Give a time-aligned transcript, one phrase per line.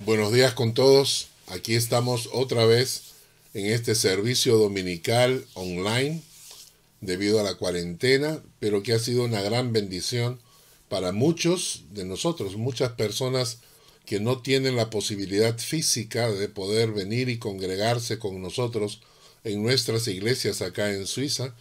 [0.00, 1.28] Buenos días con todos.
[1.46, 3.14] Aquí estamos otra vez
[3.54, 6.20] en este servicio dominical online
[7.00, 10.40] debido a la cuarentena, pero que ha sido una gran bendición
[10.88, 13.58] para muchos de nosotros, muchas personas
[14.04, 19.00] que no tienen la posibilidad física de poder venir y congregarse con nosotros
[19.44, 21.54] en nuestras iglesias acá en Suiza,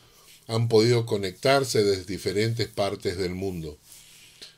[0.48, 3.78] han podido conectarse desde diferentes partes del mundo.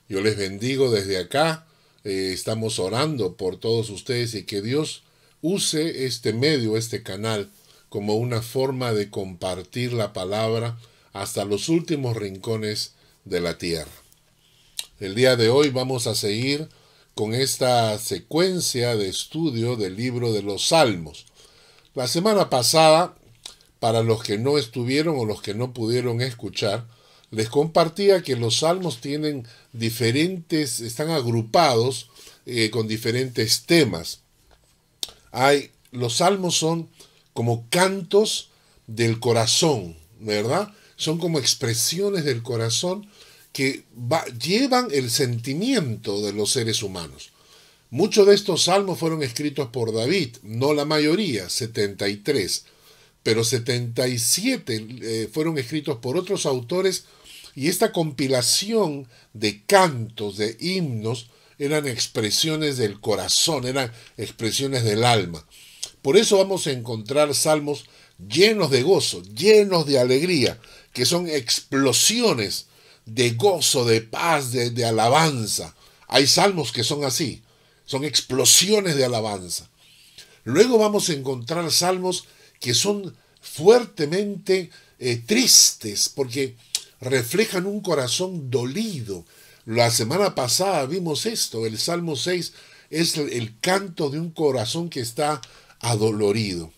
[0.07, 1.67] Yo les bendigo desde acá,
[2.05, 5.03] eh, estamos orando por todos ustedes y que Dios
[5.41, 7.49] use este medio, este canal,
[7.89, 10.77] como una forma de compartir la palabra
[11.13, 12.93] hasta los últimos rincones
[13.25, 13.91] de la tierra.
[14.99, 16.69] El día de hoy vamos a seguir
[17.15, 21.25] con esta secuencia de estudio del libro de los Salmos.
[21.95, 23.15] La semana pasada,
[23.79, 26.85] para los que no estuvieron o los que no pudieron escuchar,
[27.31, 32.09] les compartía que los salmos tienen diferentes, están agrupados
[32.45, 34.21] eh, con diferentes temas.
[35.31, 36.89] Hay, los salmos son
[37.33, 38.49] como cantos
[38.87, 40.73] del corazón, ¿verdad?
[40.95, 43.09] Son como expresiones del corazón
[43.51, 43.85] que
[44.41, 47.31] llevan el sentimiento de los seres humanos.
[47.89, 52.65] Muchos de estos salmos fueron escritos por David, no la mayoría, 73,
[53.25, 57.05] pero 77 eh, fueron escritos por otros autores
[57.55, 65.43] y esta compilación de cantos, de himnos, eran expresiones del corazón, eran expresiones del alma.
[66.03, 67.85] Por eso vamos a encontrar salmos
[68.29, 70.59] llenos de gozo, llenos de alegría,
[70.93, 72.67] que son explosiones
[73.07, 75.75] de gozo, de paz, de, alabanza.
[76.07, 77.41] Hay salmos que son así,
[77.87, 79.67] son explosiones de alabanza.
[80.43, 82.27] Luego vamos a encontrar salmos
[82.59, 86.55] que son fuertemente eh, tristes porque
[86.99, 89.25] reflejan un corazón dolido.
[89.65, 92.53] La semana pasada vimos esto, el Salmo 6
[92.89, 95.41] es el canto de un corazón que está
[95.79, 96.71] adolorido.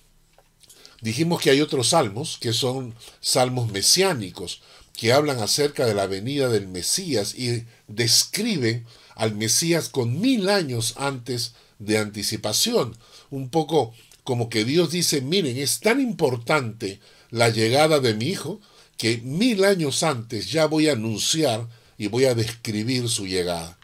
[1.02, 4.62] Dijimos que hay otros salmos que son salmos mesiánicos,
[4.94, 8.86] que hablan acerca de la venida del Mesías y describen
[9.16, 12.98] al Mesías con mil años antes de anticipación.
[13.30, 13.94] Un poco
[14.28, 17.00] como que Dios dice, miren, es tan importante
[17.32, 18.60] la llegada de mi Hijo
[18.98, 21.66] que mil años antes ya voy a anunciar
[21.98, 23.78] y voy a describir su llegada.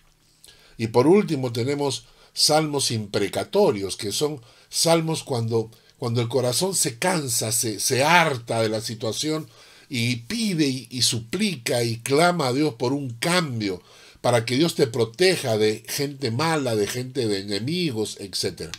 [0.78, 7.54] Y por último tenemos salmos imprecatorios, que son salmos cuando, cuando el corazón se cansa,
[7.54, 9.48] se, se harta de la situación
[9.88, 13.81] y pide y, suplica y clama a Dios por un cambio,
[14.20, 18.75] para que Dios te proteja de gente mala, de gente de enemigos, etc.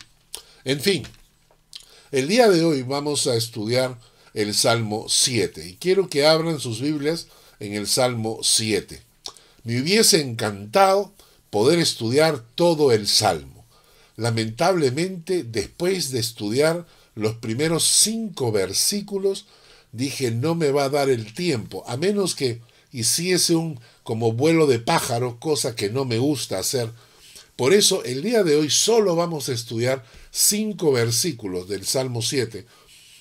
[0.63, 1.07] En fin,
[2.15, 3.99] el día de hoy vamos a estudiar
[4.33, 7.27] el Salmo 7 y quiero que abran sus Biblias
[7.59, 9.01] en el Salmo 7.
[9.65, 11.11] Me hubiese encantado
[11.49, 13.65] poder estudiar todo el Salmo.
[14.15, 19.47] Lamentablemente, después de estudiar los primeros cinco versículos,
[19.91, 22.61] dije no me va a dar el tiempo, a menos que
[22.93, 26.89] hiciese un como vuelo de pájaro, cosa que no me gusta hacer.
[27.57, 32.65] Por eso el día de hoy solo vamos a estudiar cinco versículos del Salmo 7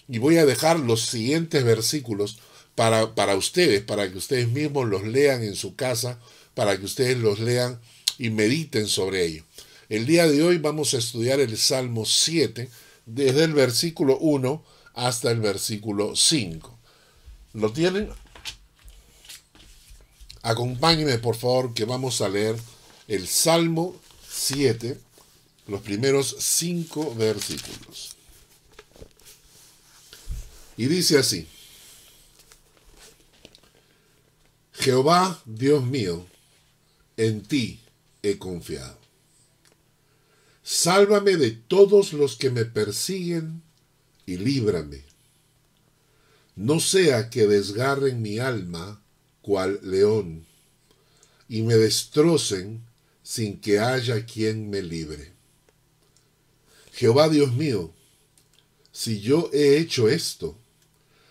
[0.08, 2.38] y voy a dejar los siguientes versículos
[2.74, 6.18] para, para ustedes, para que ustedes mismos los lean en su casa,
[6.54, 7.80] para que ustedes los lean
[8.18, 9.44] y mediten sobre ello.
[9.88, 12.68] El día de hoy vamos a estudiar el Salmo 7
[13.06, 14.64] desde el versículo 1
[14.94, 16.76] hasta el versículo 5.
[17.52, 18.08] ¿Lo tienen?
[20.42, 22.56] Acompáñenme por favor que vamos a leer
[23.06, 23.94] el Salmo
[24.28, 24.98] 7,
[25.66, 28.16] los primeros cinco versículos.
[30.76, 31.46] Y dice así,
[34.72, 36.26] Jehová, Dios mío,
[37.16, 37.80] en ti
[38.22, 38.98] he confiado.
[40.62, 43.62] Sálvame de todos los que me persiguen
[44.26, 45.04] y líbrame.
[46.56, 49.00] No sea que desgarren mi alma
[49.42, 50.46] cual león
[51.48, 52.82] y me destrocen
[53.22, 55.33] sin que haya quien me libre.
[56.94, 57.92] Jehová Dios mío,
[58.92, 60.56] si yo he hecho esto,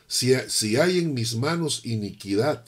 [0.07, 2.65] si, si hay en mis manos iniquidad,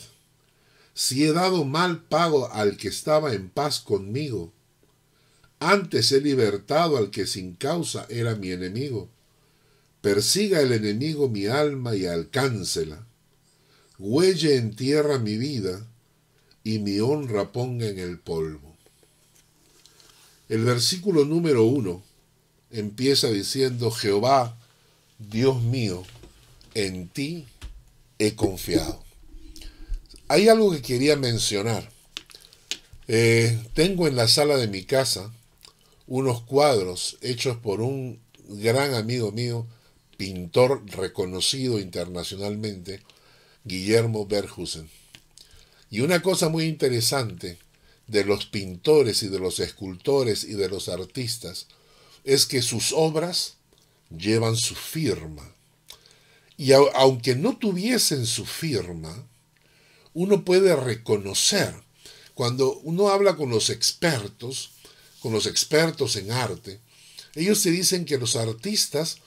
[0.94, 4.54] si he dado mal pago al que estaba en paz conmigo,
[5.60, 9.10] antes he libertado al que sin causa era mi enemigo,
[10.06, 13.08] Persiga el enemigo mi alma y alcáncela.
[13.98, 15.88] Huelle en tierra mi vida
[16.64, 18.78] y mi honra ponga en el polvo.
[20.48, 22.04] El versículo número uno
[22.72, 24.58] empieza diciendo, Jehová,
[25.20, 26.04] Dios mío,
[26.74, 27.46] en ti
[28.20, 29.04] he confiado.
[30.28, 31.90] Hay algo que quería mencionar.
[33.08, 35.32] Eh, tengo en la sala de mi casa
[36.08, 39.66] unos cuadros hechos por un gran amigo mío,
[40.18, 43.02] pintor reconocido internacionalmente,
[43.64, 44.90] Guillermo Berhusen.
[45.90, 47.58] Y una cosa muy interesante
[48.08, 51.68] de los pintores y de los escultores y de los artistas
[52.26, 53.54] es que sus obras
[54.10, 55.54] llevan su firma.
[56.58, 59.26] Y aunque no tuviesen su firma,
[60.14, 61.74] uno puede reconocer,
[62.34, 64.72] cuando uno habla con los expertos,
[65.22, 66.80] con los expertos en arte,
[67.36, 69.18] ellos se dicen que los artistas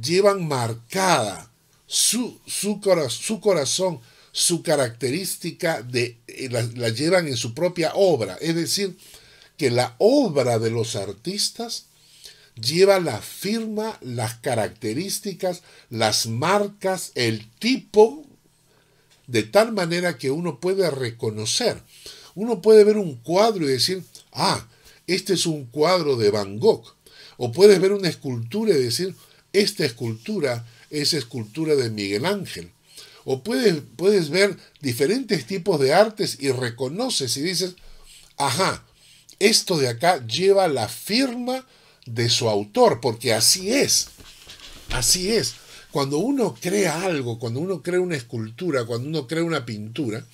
[0.00, 1.50] llevan marcada
[1.86, 4.00] su, su, su corazón,
[4.32, 6.16] su característica, eh,
[6.50, 8.36] la llevan en su propia obra.
[8.40, 8.96] Es decir,
[9.56, 11.86] que la obra de los artistas
[12.60, 18.24] lleva la firma, las características, las marcas, el tipo,
[19.26, 21.82] de tal manera que uno puede reconocer.
[22.34, 24.66] Uno puede ver un cuadro y decir, ah,
[25.06, 26.94] este es un cuadro de Van Gogh.
[27.36, 29.14] O puedes ver una escultura y decir,
[29.52, 32.70] esta escultura es escultura de Miguel Ángel.
[33.24, 37.76] O puedes, puedes ver diferentes tipos de artes y reconoces y dices,
[38.36, 38.84] ajá,
[39.38, 41.66] esto de acá lleva la firma
[42.06, 44.08] de su autor, porque así es,
[44.90, 45.54] así es.
[45.90, 50.24] Cuando uno crea algo, cuando uno crea una escultura, cuando uno crea una pintura,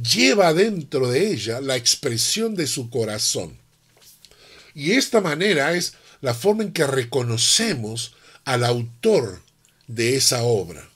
[0.00, 3.58] lleva dentro de ella la expresión de su corazón.
[4.74, 8.14] Y esta manera es la forma en que reconocemos
[8.44, 9.42] al autor
[9.88, 10.88] de esa obra.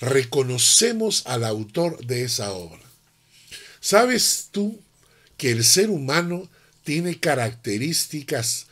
[0.00, 2.82] Reconocemos al autor de esa obra.
[3.80, 4.80] ¿Sabes tú
[5.36, 6.48] que el ser humano
[6.84, 8.66] tiene características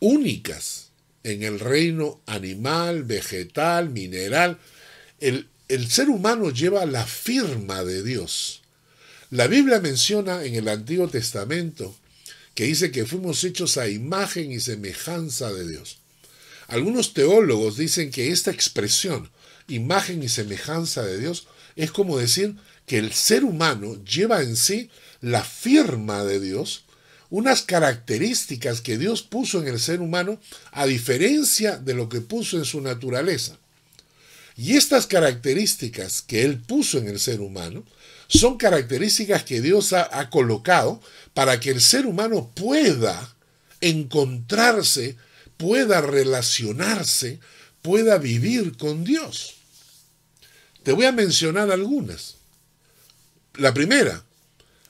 [0.00, 0.90] únicas
[1.22, 4.58] en el reino animal, vegetal, mineral.
[5.20, 8.62] El, el ser humano lleva la firma de Dios.
[9.30, 11.96] La Biblia menciona en el Antiguo Testamento
[12.54, 15.98] que dice que fuimos hechos a imagen y semejanza de Dios.
[16.68, 19.30] Algunos teólogos dicen que esta expresión,
[19.68, 22.56] imagen y semejanza de Dios, es como decir
[22.86, 24.90] que el ser humano lleva en sí
[25.20, 26.85] la firma de Dios
[27.30, 30.40] unas características que Dios puso en el ser humano
[30.72, 33.58] a diferencia de lo que puso en su naturaleza.
[34.56, 37.84] Y estas características que Él puso en el ser humano
[38.28, 41.00] son características que Dios ha, colocado
[41.34, 43.36] para que el ser humano pueda
[43.80, 45.16] encontrarse,
[45.56, 47.38] pueda relacionarse,
[47.82, 49.54] pueda vivir con Dios.
[50.82, 52.36] Te voy a mencionar algunas.
[53.54, 54.24] La primera,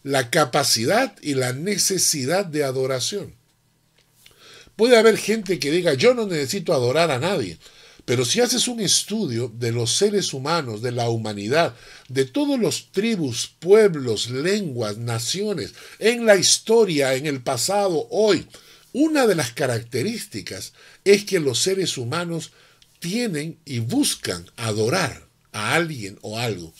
[0.06, 3.35] la capacidad y la necesidad de adoración.
[4.76, 7.58] Puede haber gente que diga, yo no necesito adorar a nadie,
[8.05, 11.75] pero si haces un estudio de los seres humanos, de la humanidad,
[12.08, 18.47] de todos los tribus, pueblos, lenguas, naciones, en la historia, en el pasado, hoy,
[18.93, 20.73] una de las características
[21.05, 22.52] es que los seres humanos
[23.00, 26.73] tienen y buscan adorar a alguien o algo.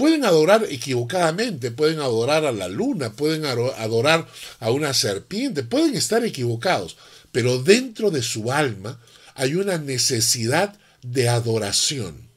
[0.00, 4.26] Pueden adorar equivocadamente, pueden adorar a la luna, pueden adorar
[4.58, 6.96] a una serpiente, pueden estar equivocados,
[7.32, 8.98] pero dentro de su alma
[9.34, 12.30] hay una necesidad de adoración.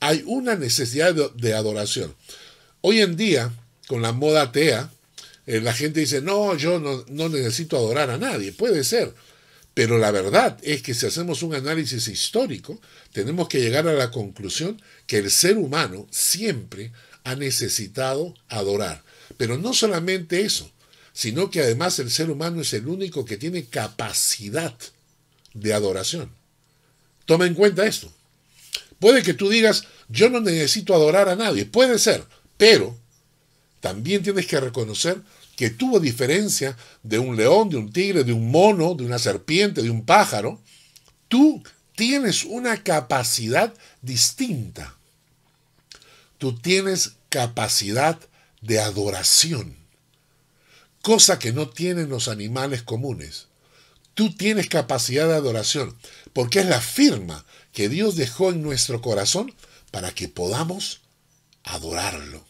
[0.00, 2.14] Hay una necesidad de, adoración.
[2.80, 3.52] Hoy en día,
[3.88, 4.90] con la moda atea,
[5.46, 8.52] eh, la gente dice, no, yo no, no necesito adorar a nadie.
[8.52, 9.12] Puede ser,
[9.74, 12.80] pero la verdad es que si hacemos un análisis histórico,
[13.12, 16.92] tenemos que llegar a la conclusión que el ser humano siempre
[17.24, 19.02] ha necesitado adorar.
[19.38, 20.70] Pero no solamente eso,
[21.14, 24.76] sino que además el ser humano es el único que tiene capacidad
[25.54, 26.30] de adoración.
[27.24, 28.12] Toma en cuenta esto.
[28.98, 32.24] Puede que tú digas, yo no necesito adorar a nadie, puede ser,
[32.56, 32.96] pero
[33.80, 35.20] también tienes que reconocer
[35.62, 39.80] que tuvo diferencia de un león, de un tigre, de un mono, de una serpiente,
[39.80, 40.60] de un pájaro.
[41.28, 41.62] Tú
[41.94, 44.96] tienes una capacidad distinta.
[46.38, 48.18] Tú tienes capacidad
[48.60, 49.76] de adoración,
[51.00, 53.46] cosa que no tienen los animales comunes.
[54.14, 55.96] Tú tienes capacidad de adoración,
[56.32, 59.54] porque es la firma que Dios dejó en nuestro corazón
[59.92, 61.02] para que podamos
[61.62, 62.44] adorarlo.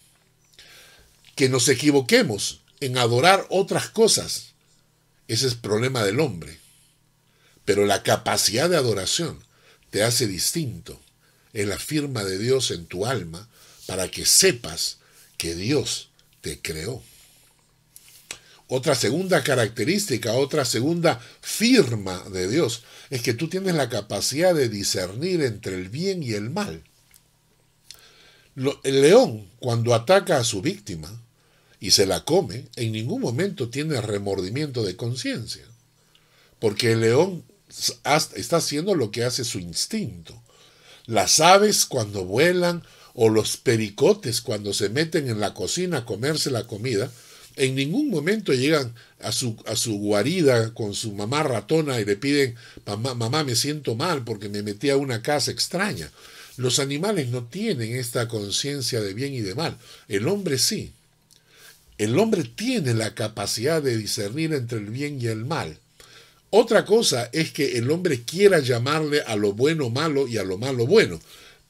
[1.34, 4.54] Que nos equivoquemos en adorar otras cosas,
[5.28, 6.58] ese es problema del hombre.
[7.64, 9.38] Pero la capacidad de adoración
[9.90, 11.00] te hace distinto.
[11.54, 13.46] en la firma de Dios en tu alma
[13.84, 14.96] para que sepas
[15.36, 16.08] que Dios
[16.40, 17.02] te creó.
[18.68, 24.70] Otra segunda característica, otra segunda firma de Dios es que tú tienes la capacidad de
[24.70, 26.82] discernir entre el bien y el mal.
[28.56, 31.20] El león, cuando ataca a su víctima
[31.82, 35.66] y se la come, en ningún momento tiene remordimiento de conciencia
[36.62, 37.42] porque el león
[38.04, 40.40] está haciendo lo que hace su instinto.
[41.06, 42.84] Las aves cuando vuelan
[43.14, 47.10] o los pericotes cuando se meten en la cocina a comerse la comida,
[47.56, 52.14] en ningún momento llegan a su, a su guarida con su mamá ratona y le
[52.14, 52.54] piden,
[52.86, 56.12] mamá, mamá, me siento mal porque me metí a una casa extraña.
[56.56, 59.76] Los animales no tienen esta conciencia de bien y de mal.
[60.06, 60.92] El hombre sí.
[62.02, 65.78] El hombre tiene la capacidad de discernir entre el bien y el mal.
[66.50, 70.58] Otra cosa es que el hombre quiera llamarle a lo bueno malo y a lo
[70.58, 71.20] malo bueno,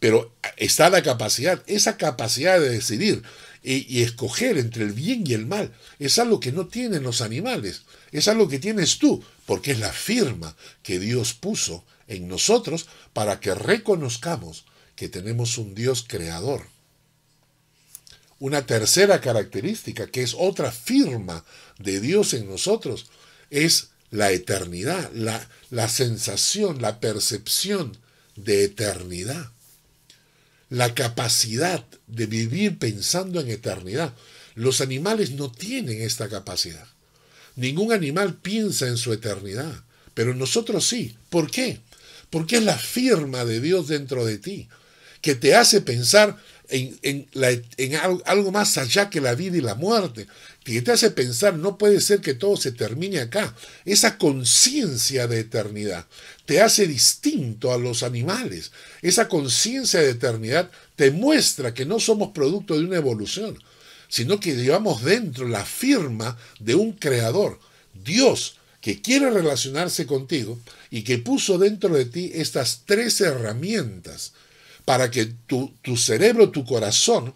[0.00, 3.22] pero está la capacidad, esa capacidad de decidir
[3.62, 7.82] y, escoger entre el bien y el mal es algo que no tienen los animales,
[8.10, 13.38] es algo que tienes tú, porque es la firma que Dios puso en nosotros para
[13.38, 14.64] que reconozcamos
[14.96, 16.71] que tenemos un Dios creador.
[18.42, 21.44] Una tercera característica, que es otra firma
[21.78, 23.06] de Dios en nosotros,
[23.50, 27.96] es la eternidad, la, la sensación, la percepción
[28.34, 29.52] de eternidad
[30.72, 34.14] la capacidad de vivir pensando en eternidad.
[34.54, 36.87] Los animales no tienen esta capacidad.
[37.56, 39.84] Ningún animal piensa en su eternidad,
[40.14, 41.14] pero nosotros sí.
[41.28, 41.80] ¿Por qué?
[42.30, 44.70] Porque es la firma de Dios dentro de ti,
[45.20, 46.38] que te hace pensar
[46.72, 47.28] en,
[48.24, 50.26] algo más allá que la vida y la muerte,
[50.64, 53.54] que te hace pensar, no puede ser que todo se termine acá.
[53.84, 56.06] Esa conciencia de eternidad
[56.46, 58.72] te hace distinto a los animales.
[59.02, 63.58] Esa conciencia de eternidad te muestra que no somos producto de una evolución,
[64.08, 67.58] sino que llevamos dentro la firma de un creador,
[68.04, 70.58] Dios, que quiere relacionarse contigo
[70.90, 74.32] y que puso dentro de ti estas tres herramientas
[74.84, 77.34] para que tu, tu cerebro, tu corazón,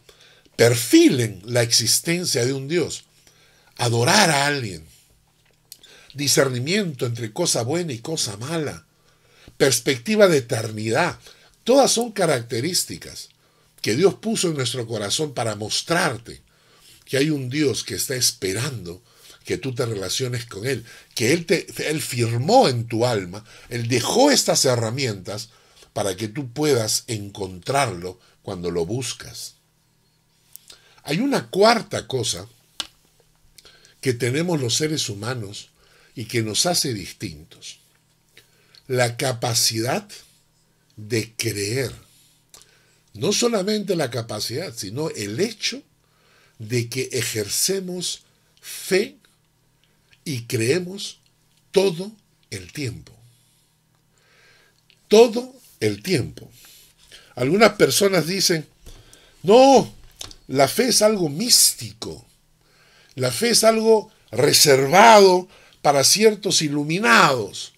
[0.57, 3.05] perfilen la existencia de un Dios.
[3.77, 4.85] Adorar a alguien.
[6.15, 8.87] Discernimiento entre cosa buena y cosa mala.
[9.57, 11.19] Perspectiva de eternidad.
[11.65, 13.29] Todas son características
[13.83, 16.43] que Dios puso en nuestro corazón para mostrarte
[17.05, 19.03] que hay un Dios que está esperando
[19.45, 20.85] que tú te relaciones con Él,
[21.15, 25.51] que Él, te, él firmó en tu alma, Él dejó estas herramientas
[25.97, 29.55] para que tú puedas encontrarlo cuando lo buscas.
[31.05, 32.47] Hay una cuarta cosa
[34.03, 35.71] que tenemos los seres humanos
[36.15, 37.79] y que nos hace distintos.
[38.89, 40.07] La capacidad
[40.97, 41.95] de creer.
[43.15, 45.83] No solamente la capacidad, sino el hecho
[46.59, 48.21] de que ejercemos
[48.61, 49.17] fe
[50.27, 51.21] y creemos
[51.71, 52.13] todo
[52.51, 53.15] el tiempo.
[55.09, 56.51] Todo el tiempo.
[57.35, 58.67] Algunas personas dicen,
[59.43, 59.93] no,
[60.49, 62.25] la fe es algo místico,
[63.15, 65.49] la fe es algo reservado
[65.83, 67.75] para ciertos iluminados.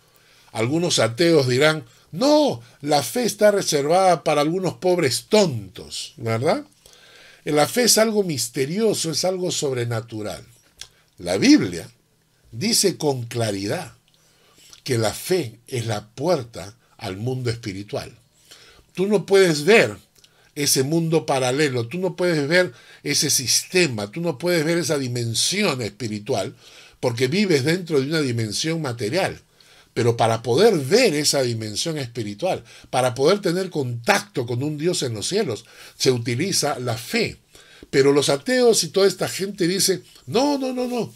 [0.52, 6.64] Algunos ateos dirán, no, la fe está reservada para algunos pobres tontos, ¿verdad?
[7.44, 10.44] La fe es algo misterioso, es algo sobrenatural.
[11.18, 11.90] La Biblia
[12.52, 13.92] dice con claridad
[14.84, 18.12] que la fe es la puerta al mundo espiritual.
[18.94, 19.96] Tú no puedes ver
[20.54, 22.72] ese mundo paralelo, tú no puedes ver
[23.04, 26.54] ese sistema, tú no puedes ver esa dimensión espiritual,
[27.00, 29.40] porque vives dentro de una dimensión material.
[29.94, 35.14] Pero para poder ver esa dimensión espiritual, para poder tener contacto con un Dios en
[35.14, 35.64] los cielos,
[35.96, 37.38] se utiliza la fe.
[37.90, 41.12] Pero los ateos y toda esta gente dice, no, no, no, no,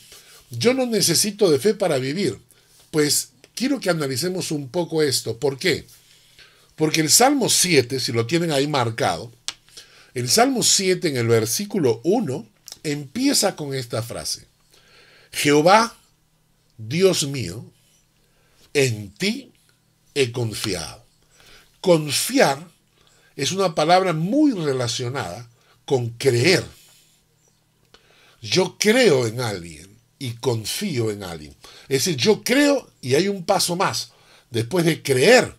[0.50, 2.38] yo no necesito de fe para vivir.
[2.90, 5.38] Pues quiero que analicemos un poco esto.
[5.38, 5.86] ¿Por qué?
[6.76, 9.32] Porque el Salmo 7, si lo tienen ahí marcado,
[10.14, 12.46] el Salmo 7 en el versículo 1
[12.82, 14.46] empieza con esta frase.
[15.32, 15.96] Jehová,
[16.76, 17.64] Dios mío,
[18.74, 19.52] en ti
[20.14, 21.04] he confiado.
[21.80, 22.68] Confiar
[23.36, 25.48] es una palabra muy relacionada
[25.84, 26.64] con creer.
[28.40, 31.54] Yo creo en alguien y confío en alguien.
[31.88, 34.12] Es decir, yo creo y hay un paso más.
[34.50, 35.54] Después de creer,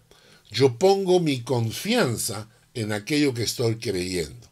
[0.49, 4.47] yo pongo mi confianza en aquello que estoy creyendo.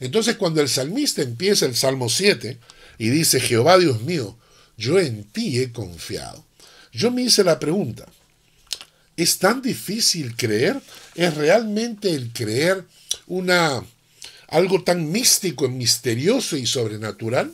[0.00, 2.58] Entonces cuando el salmista empieza el Salmo 7
[2.98, 4.38] y dice, Jehová Dios mío,
[4.78, 6.44] yo en ti he confiado.
[6.92, 8.06] Yo me hice la pregunta,
[9.16, 10.80] ¿es tan difícil creer?
[11.14, 12.84] ¿Es realmente el creer
[13.26, 13.84] una
[14.48, 17.52] algo tan místico, misterioso y sobrenatural?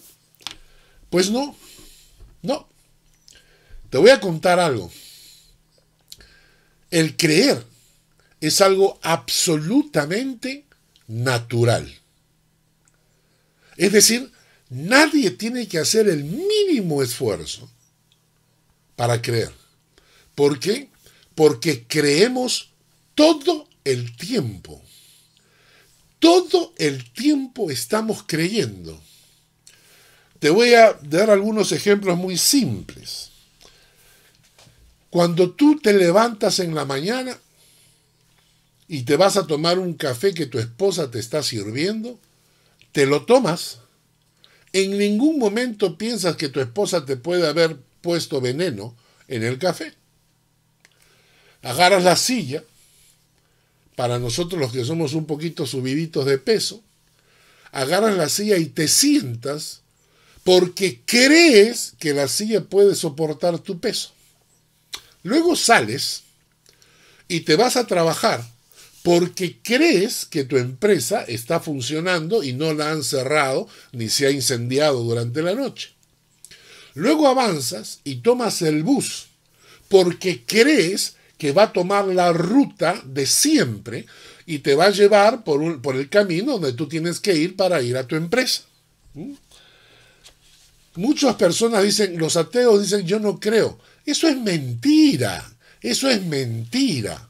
[1.10, 1.56] Pues no.
[2.42, 2.68] No.
[3.92, 4.90] Te voy a contar algo.
[6.90, 7.62] El creer
[8.40, 10.64] es algo absolutamente
[11.08, 11.94] natural.
[13.76, 14.32] Es decir,
[14.70, 17.70] nadie tiene que hacer el mínimo esfuerzo
[18.96, 19.52] para creer.
[20.34, 20.88] ¿Por qué?
[21.34, 22.70] Porque creemos
[23.14, 24.82] todo el tiempo.
[26.18, 28.98] Todo el tiempo estamos creyendo.
[30.38, 33.31] Te voy a dar algunos ejemplos muy simples.
[35.12, 37.36] Cuando tú te levantas en la mañana
[38.88, 42.18] y te vas a tomar un café que tu esposa te está sirviendo,
[42.92, 43.80] te lo tomas.
[44.72, 48.96] En ningún momento piensas que tu esposa te puede haber puesto veneno
[49.28, 49.92] en el café.
[51.60, 52.64] Agarras la silla,
[53.96, 56.80] para nosotros los que somos un poquito subiditos de peso,
[57.70, 59.82] agarras la silla y te sientas
[60.42, 64.11] porque crees que la silla puede soportar tu peso.
[65.22, 66.24] Luego sales
[67.28, 68.44] y te vas a trabajar
[69.02, 74.30] porque crees que tu empresa está funcionando y no la han cerrado ni se ha
[74.30, 75.90] incendiado durante la noche.
[76.94, 79.26] Luego avanzas y tomas el bus
[79.88, 84.06] porque crees que va a tomar la ruta de siempre
[84.46, 85.62] y te va a llevar por,
[85.96, 88.62] el camino donde tú tienes que ir para ir a tu empresa.
[89.14, 89.32] ¿Mm?
[90.94, 93.78] Muchas personas dicen, los ateos dicen, yo no creo.
[94.04, 97.28] Eso es mentira, eso es mentira.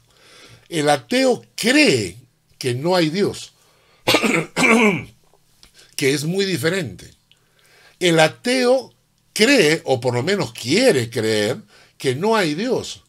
[0.69, 2.17] El ateo cree
[2.57, 3.53] que no hay Dios,
[5.95, 7.11] que es muy diferente.
[7.99, 8.93] El ateo
[9.33, 11.57] cree, o por lo menos quiere creer,
[11.97, 13.03] que no hay Dios.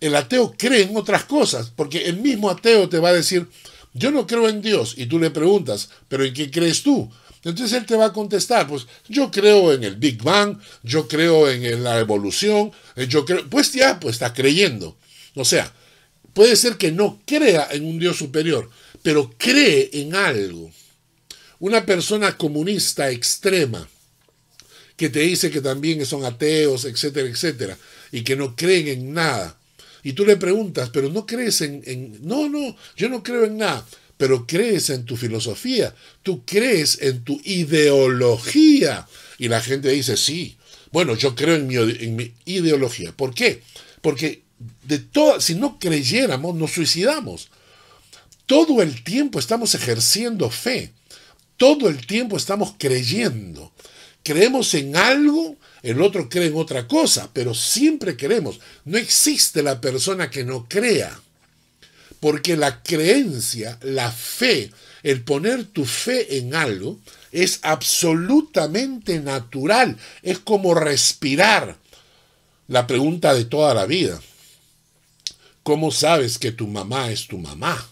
[0.00, 3.48] El ateo cree en otras cosas, porque el mismo ateo te va a decir,
[3.94, 7.10] yo no creo en Dios, y tú le preguntas, pero ¿en qué crees tú?
[7.44, 11.50] Entonces él te va a contestar, pues yo creo en el Big Bang, yo creo
[11.50, 14.96] en la evolución, eh, yo creo, pues ya, pues está creyendo.
[15.34, 15.72] O sea,
[16.34, 18.70] puede ser que no crea en un Dios superior,
[19.02, 20.70] pero cree en algo.
[21.58, 23.88] Una persona comunista extrema
[24.96, 27.76] que te dice que también son ateos, etcétera, etcétera,
[28.12, 29.58] y que no creen en nada.
[30.04, 32.18] Y tú le preguntas, pero no crees en, en...
[32.26, 33.84] No, no, yo no creo en nada
[34.22, 39.08] pero crees en tu filosofía, tú crees en tu ideología.
[39.36, 40.56] Y la gente dice, sí,
[40.92, 43.10] bueno, yo creo en mi, ideología.
[43.10, 43.64] ¿Por qué?
[44.00, 44.44] Porque
[44.84, 47.50] de todo, si no creyéramos, nos suicidamos.
[48.46, 50.92] Todo el tiempo estamos ejerciendo fe.
[51.56, 53.72] Todo el tiempo estamos creyendo.
[54.22, 58.60] Creemos en algo, el otro cree en otra cosa, pero siempre creemos.
[58.84, 61.20] No existe la persona que no crea.
[62.22, 64.70] Porque la creencia, la fe,
[65.02, 67.00] el poner tu fe en algo,
[67.32, 69.98] es absolutamente natural.
[70.22, 71.78] Es como respirar.
[72.68, 74.22] La pregunta de toda la vida.
[75.64, 77.90] ¿Cómo sabes que tu mamá es tu mamá?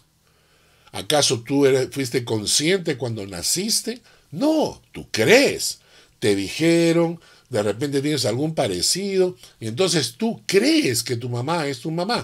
[0.92, 4.00] ¿Acaso tú fuiste consciente cuando naciste?
[4.30, 5.80] No, tú crees.
[6.20, 11.80] Te dijeron, de repente tienes algún parecido, y entonces tú crees que tu mamá es
[11.80, 12.22] tu mamá.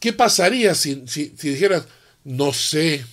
[0.00, 0.94] ¿Qué pasaría si,
[1.42, 1.84] dijeras,
[2.24, 3.04] no sé,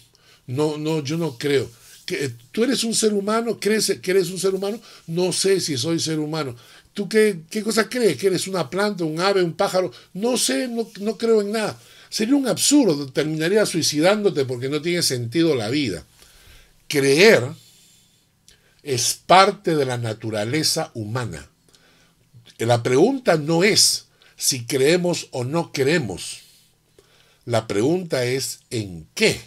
[0.47, 1.69] no, no, yo no creo?
[2.05, 3.57] que ¿Tú eres un ser humano?
[3.59, 4.79] ¿Crees que eres un ser humano?
[5.07, 6.55] No sé si soy ser humano.
[6.93, 8.17] ¿Tú qué, qué cosa crees?
[8.17, 9.91] ¿Que eres una planta, un ave, un pájaro?
[10.13, 11.79] No sé, no, no creo en nada.
[12.09, 16.05] Sería un absurdo, terminaría suicidándote porque no tiene sentido la vida.
[16.87, 17.43] Creer
[18.83, 21.49] es parte de la naturaleza humana.
[22.59, 26.42] La pregunta no es si creemos o no creemos.
[27.45, 29.39] La pregunta es ¿en qué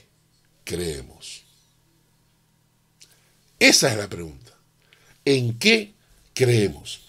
[0.65, 1.43] creemos?
[3.59, 4.53] Esa es la pregunta.
[5.25, 5.95] ¿En qué
[6.35, 7.01] creemos?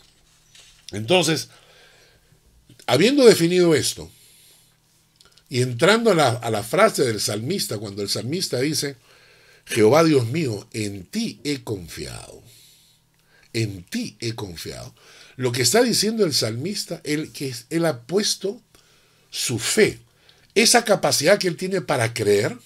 [0.91, 1.49] Entonces,
[2.85, 4.09] habiendo definido esto,
[5.49, 8.97] y entrando a la, frase del salmista, cuando el salmista dice,
[9.65, 12.43] Jehová Dios mío, en ti he confiado,
[13.53, 14.93] en ti he confiado.
[15.37, 18.61] Lo que está diciendo el salmista, él, que él ha puesto
[19.29, 19.99] su fe
[20.57, 22.57] esa capacidad que él tiene para creer,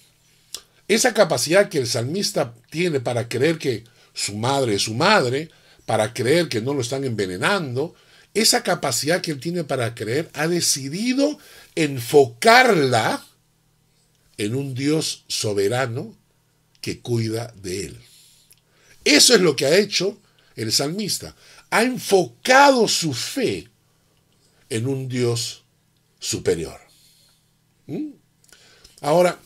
[0.88, 5.50] esa capacidad que el salmista tiene para creer que su madre es su madre,
[5.86, 7.94] para creer que no lo están envenenando,
[8.34, 11.38] esa capacidad que él tiene para creer, ha decidido
[11.76, 13.26] enfocarla
[14.38, 16.16] en un Dios soberano
[16.80, 17.98] que cuida de él.
[19.04, 20.18] Eso es lo que ha hecho
[20.56, 21.36] el salmista.
[21.72, 23.68] Ha enfocado su fe
[24.70, 25.66] en un Dios
[26.20, 26.81] superior.
[27.88, 28.12] ¿Mm?
[29.02, 29.39] Ahora,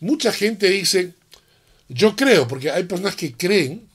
[0.00, 1.14] mucha gente dice,
[1.88, 3.88] yo creo, porque hay personas que creen,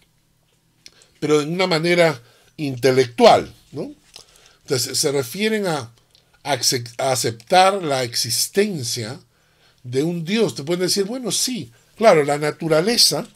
[1.20, 2.22] pero de una manera
[2.58, 3.94] intelectual, ¿no?
[4.64, 5.92] Entonces se refieren a,
[6.44, 9.20] aceptar la existencia
[9.84, 10.54] de un Dios.
[10.54, 13.28] Te pueden decir, bueno, sí, claro, la naturaleza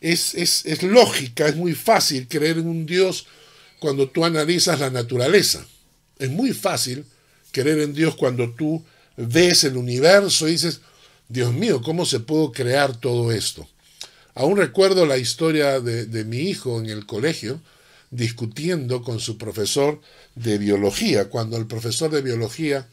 [0.00, 3.26] es, es, es lógica, es muy fácil creer en un Dios
[3.78, 5.66] cuando tú analizas la naturaleza.
[6.18, 7.04] Es muy fácil
[7.52, 8.82] creer en Dios cuando tú
[9.16, 10.80] ves el universo y dices,
[11.28, 13.68] Dios mío, ¿cómo se pudo crear todo esto?
[14.34, 17.60] Aún recuerdo la historia de, de mi hijo en el colegio,
[18.10, 20.00] discutiendo con su profesor
[20.34, 22.88] de biología, cuando el profesor de biología,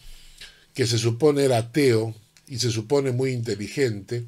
[0.73, 2.15] que se supone era ateo
[2.47, 4.25] y se supone muy inteligente,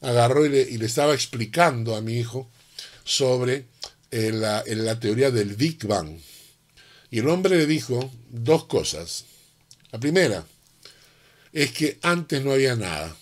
[0.00, 2.48] agarró y le, estaba explicando a mi hijo
[3.04, 3.66] sobre
[4.10, 6.18] eh, la, la teoría del Big Bang.
[7.10, 9.24] Y el hombre le dijo dos cosas.
[9.92, 10.44] La primera
[11.54, 13.16] es que antes no había nada.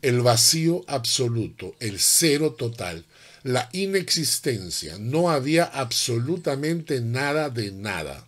[0.00, 3.04] El vacío absoluto, el cero total,
[3.42, 4.96] la inexistencia.
[4.98, 8.26] No había absolutamente nada de nada.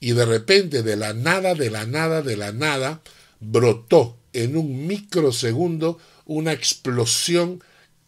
[0.00, 3.02] Y de repente, de la nada, de la nada, de la nada,
[3.40, 7.62] brotó en un microsegundo una explosión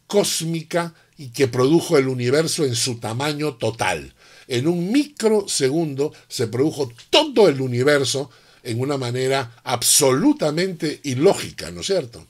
[0.07, 4.15] cósmica y que produjo el universo en su tamaño total.
[4.49, 8.31] En un microsegundo se produjo todo el universo
[8.67, 12.27] en una manera absolutamente ilógica, ¿no es cierto?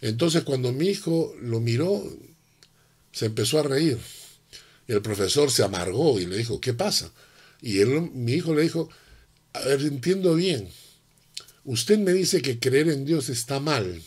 [0.00, 2.02] Entonces cuando mi hijo lo miró,
[3.12, 3.98] se empezó a reír.
[4.88, 7.10] Y el profesor se amargó y le dijo, ¿qué pasa?
[7.60, 8.88] Y él, mi hijo le dijo,
[9.52, 10.68] a ver, entiendo bien,
[11.64, 14.02] usted me dice que creer en Dios está mal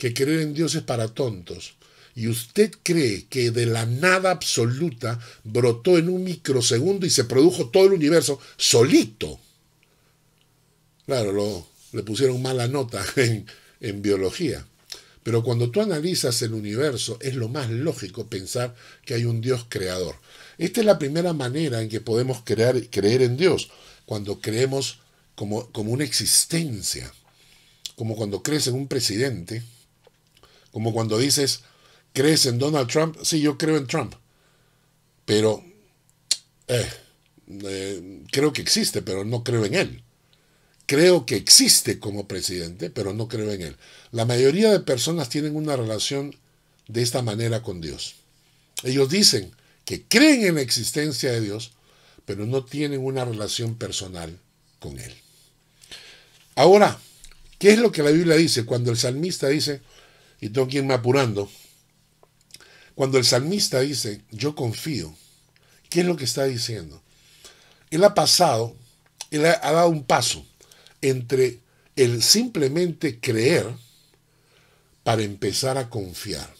[0.00, 1.74] que creer en Dios es para tontos.
[2.16, 7.68] Y usted cree que de la nada absoluta brotó en un microsegundo y se produjo
[7.68, 9.38] todo el universo solito.
[11.10, 13.04] Claro, le pusieron mala nota
[13.80, 14.64] en, biología.
[15.24, 19.66] Pero cuando tú analizas el universo, es lo más lógico pensar que hay un Dios
[19.68, 20.14] creador.
[20.56, 23.70] Esta es la primera manera en que podemos creer, creer en Dios,
[24.06, 25.00] cuando creemos
[25.34, 27.12] como, como una existencia,
[27.96, 29.64] como cuando crees en un presidente,
[30.70, 31.62] como cuando dices,
[32.12, 33.16] ¿crees en Donald Trump?
[33.24, 34.14] Sí, yo creo en Trump.
[35.24, 35.64] Pero
[36.68, 36.88] eh,
[37.64, 40.04] eh, creo que existe, pero no creo en él.
[40.90, 43.76] Creo que existe como presidente, pero no creo en él.
[44.10, 46.34] La mayoría de personas tienen una relación
[46.88, 48.16] de esta manera con Dios.
[48.82, 49.52] Ellos dicen
[49.84, 51.70] que creen en la existencia de Dios,
[52.24, 54.36] pero no tienen una relación personal
[54.80, 55.14] con Él.
[56.56, 56.98] Ahora,
[57.60, 59.82] ¿qué es lo que la Biblia dice cuando el salmista dice,
[60.40, 61.48] y tengo que irme apurando.
[62.96, 65.14] Cuando el salmista dice, yo confío,
[65.88, 67.00] ¿qué es lo que está diciendo?
[67.92, 68.74] Él ha pasado,
[69.30, 70.49] él ha, dado un paso
[71.02, 71.60] entre
[71.96, 73.66] el simplemente creer
[75.02, 76.52] para empezar a confiar.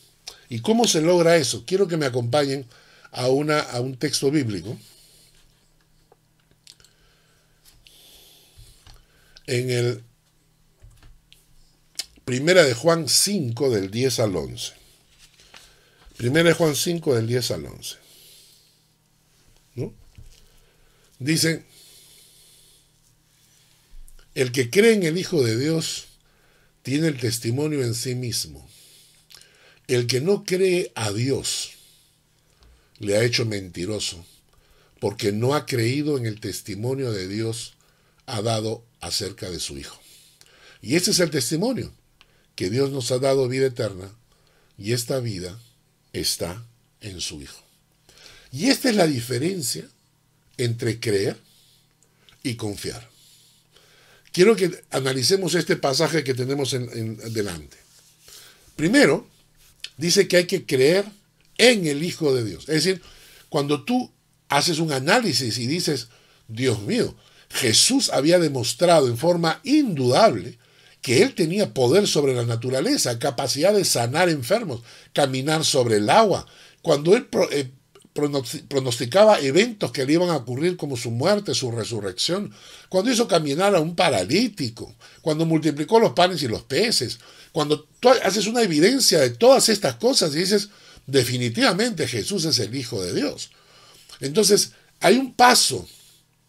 [0.48, 1.64] ¿Y cómo se logra eso?
[1.66, 2.66] Quiero que me acompañen
[3.12, 4.76] a, una, a un texto bíblico.
[9.46, 10.04] En el
[12.30, 14.72] Primera de Juan 5 del 10 al 11.
[16.16, 17.96] Primera de Juan 5 del 10 al 11.
[19.74, 19.92] ¿No?
[24.40, 26.06] El que cree en el Hijo de Dios
[26.82, 28.66] tiene el testimonio en sí mismo.
[29.86, 31.72] El que no cree a Dios
[33.00, 34.24] le ha hecho mentiroso,
[34.98, 37.74] porque no ha creído en el testimonio de Dios
[38.24, 40.00] ha dado acerca de su Hijo.
[40.80, 41.92] Y ese es el testimonio,
[42.54, 44.10] que Dios nos ha dado vida eterna
[44.78, 45.60] y esta vida
[46.14, 46.64] está
[47.02, 47.62] en su Hijo.
[48.52, 49.86] Y esta es la diferencia
[50.56, 51.36] entre creer
[52.42, 53.19] y confiar.
[54.32, 57.76] Quiero que analicemos este pasaje que tenemos en, delante.
[58.76, 59.26] Primero,
[59.96, 61.04] dice que hay que creer
[61.58, 62.68] en el Hijo de Dios.
[62.68, 63.02] Es decir,
[63.48, 64.10] cuando tú
[64.48, 66.08] haces un análisis y dices,
[66.48, 67.14] Dios mío,
[67.50, 70.58] Jesús había demostrado en forma indudable
[71.02, 76.46] que él tenía poder sobre la naturaleza, capacidad de sanar enfermos, caminar sobre el agua.
[76.82, 77.70] Cuando él eh,
[78.68, 82.52] pronosticaba eventos que le iban a ocurrir como su muerte, su resurrección,
[82.88, 87.18] cuando hizo caminar a un paralítico, cuando multiplicó los panes y los peces,
[87.52, 90.70] cuando tú haces una evidencia de todas estas cosas y dices,
[91.06, 93.50] definitivamente Jesús es el Hijo de Dios.
[94.20, 95.88] Entonces, hay un paso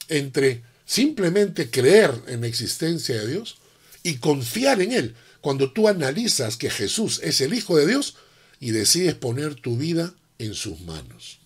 [0.07, 3.57] entre simplemente creer en la existencia de Dios
[4.03, 5.15] y confiar en Él.
[5.39, 8.15] Cuando tú analizas que Jesús es el Hijo de Dios
[8.59, 11.40] y decides poner tu vida en sus manos.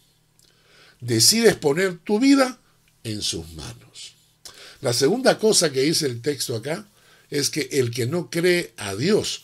[1.05, 2.59] Decides poner tu vida
[3.03, 4.15] en sus manos.
[4.81, 6.87] La segunda cosa que dice el texto acá
[7.29, 9.43] es que el que no cree a Dios,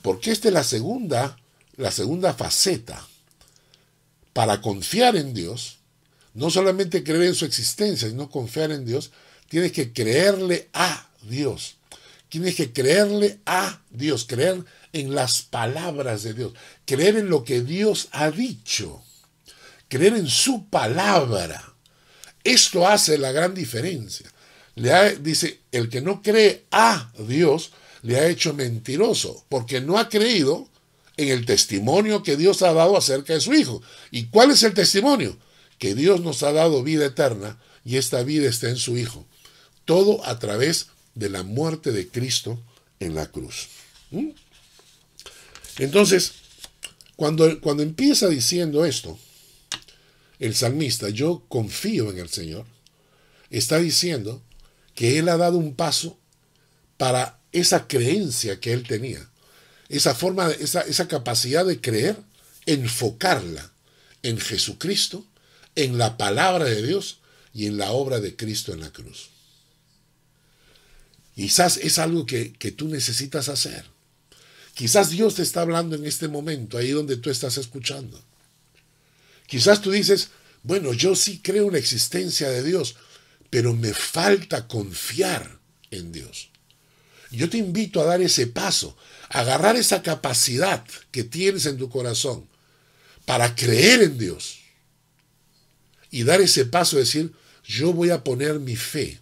[0.00, 1.38] porque esta es la segunda,
[1.76, 3.06] la segunda faceta.
[4.32, 5.80] Para confiar en Dios,
[6.32, 9.10] no solamente creer en su existencia, sino confiar en Dios,
[9.50, 11.76] tienes que creerle a Dios.
[12.30, 16.54] Tienes que creerle a Dios, creer en las palabras de Dios,
[16.86, 19.04] creer en lo que Dios ha dicho,
[19.92, 21.74] creer en su palabra.
[22.42, 24.32] Esto hace la gran diferencia.
[24.74, 30.08] le dice, el que no cree a Dios le ha hecho mentiroso, porque no ha
[30.08, 30.66] creído
[31.18, 33.82] en el testimonio que Dios ha dado acerca de su Hijo.
[34.10, 35.36] ¿Y cuál es el testimonio?
[35.78, 39.26] Que Dios nos ha dado vida eterna y esta vida está en su Hijo.
[39.84, 42.58] Todo a través de la muerte de Cristo
[42.98, 43.68] en la cruz.
[44.10, 44.30] ¿Mm?
[45.76, 46.32] Entonces,
[47.14, 49.18] cuando, cuando empieza diciendo esto,
[50.42, 52.66] el salmista, yo confío en el Señor,
[53.50, 54.42] está diciendo
[54.96, 56.18] que Él ha dado un paso
[56.96, 59.30] para esa creencia que Él tenía,
[59.88, 62.16] esa forma, esa, esa capacidad de creer,
[62.66, 63.70] enfocarla
[64.24, 65.24] en Jesucristo,
[65.76, 67.20] en la palabra de Dios
[67.54, 69.30] y en la obra de Cristo en la cruz.
[71.36, 73.84] Quizás es algo que, que tú necesitas hacer.
[74.74, 78.20] Quizás Dios te está hablando en este momento, ahí donde tú estás escuchando.
[79.46, 80.30] Quizás tú dices,
[80.62, 82.96] bueno, yo sí creo en la existencia de Dios,
[83.50, 85.58] pero me falta confiar
[85.90, 86.50] en Dios.
[87.30, 88.96] Yo te invito a dar ese paso,
[89.28, 92.48] a agarrar esa capacidad que tienes en tu corazón
[93.24, 94.58] para creer en Dios
[96.10, 97.32] y dar ese paso de decir,
[97.64, 99.20] yo voy a poner mi fe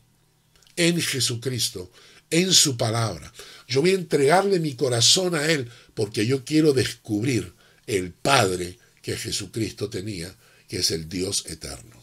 [0.76, 1.90] en Jesucristo,
[2.30, 3.32] en su palabra.
[3.68, 7.54] Yo voy a entregarle mi corazón a Él porque yo quiero descubrir
[7.86, 8.78] el Padre
[9.10, 10.32] que Jesucristo tenía,
[10.68, 12.00] que es el Dios eterno.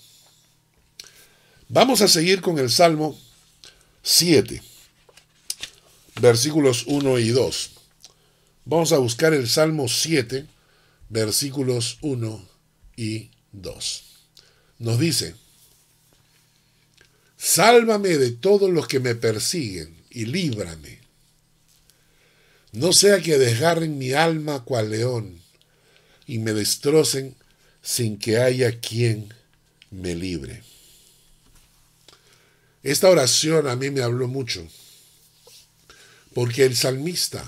[1.70, 3.18] Vamos a seguir con el Salmo
[4.04, 4.62] 7,
[6.20, 7.70] versículos 1 y 2.
[8.66, 10.48] Vamos a buscar el Salmo 7,
[11.08, 12.46] versículos 1
[12.98, 14.04] y 2.
[14.80, 15.36] Nos dice,
[17.38, 21.00] Sálvame de todos los que me persiguen y líbrame.
[22.74, 25.47] No sea que desgarren mi alma cual león
[26.28, 27.36] y me destrocen
[27.82, 29.34] sin que haya quien
[29.90, 30.62] me libre.
[32.84, 34.68] Esta oración a mí me habló mucho,
[36.34, 37.44] porque el salmista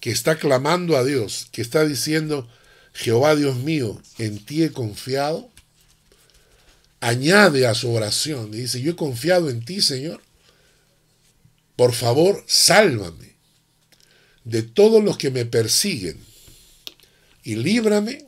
[0.00, 2.48] que está clamando a Dios, que está diciendo,
[2.92, 5.50] Jehová Dios mío, en ti he confiado,
[7.00, 10.22] añade a su oración y dice, yo he confiado en ti, Señor,
[11.76, 13.34] por favor, sálvame
[14.44, 16.18] de todos los que me persiguen
[17.44, 18.26] y líbrame,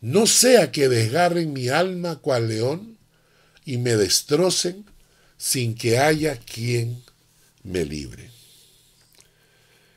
[0.00, 2.98] no sea que desgarren mi alma cual león
[3.64, 4.84] y me destrocen
[5.38, 7.02] sin que haya quien
[7.62, 8.30] me libre.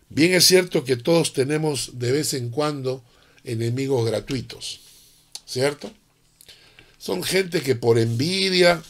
[0.10, 3.04] Bien es cierto que todos tenemos de vez en cuando
[3.44, 4.80] enemigos gratuitos,
[5.46, 5.92] ¿cierto?
[6.98, 8.82] Son gente que por envidia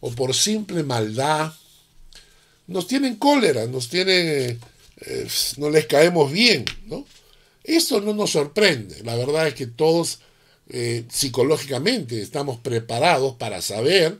[0.00, 1.52] o por simple maldad
[2.66, 4.60] nos tienen cólera, nos tienen,
[5.00, 7.06] eh, no les caemos bien, ¿no?
[7.66, 9.02] Esto no nos sorprende.
[9.02, 10.20] La verdad es que todos
[10.68, 14.18] eh, psicológicamente estamos preparados para saber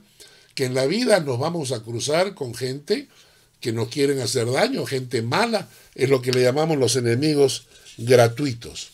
[0.53, 3.07] que en la vida nos vamos a cruzar con gente
[3.61, 8.89] que nos quieren hacer daño, gente mala, es lo que le llamamos los enemigos gratuitos.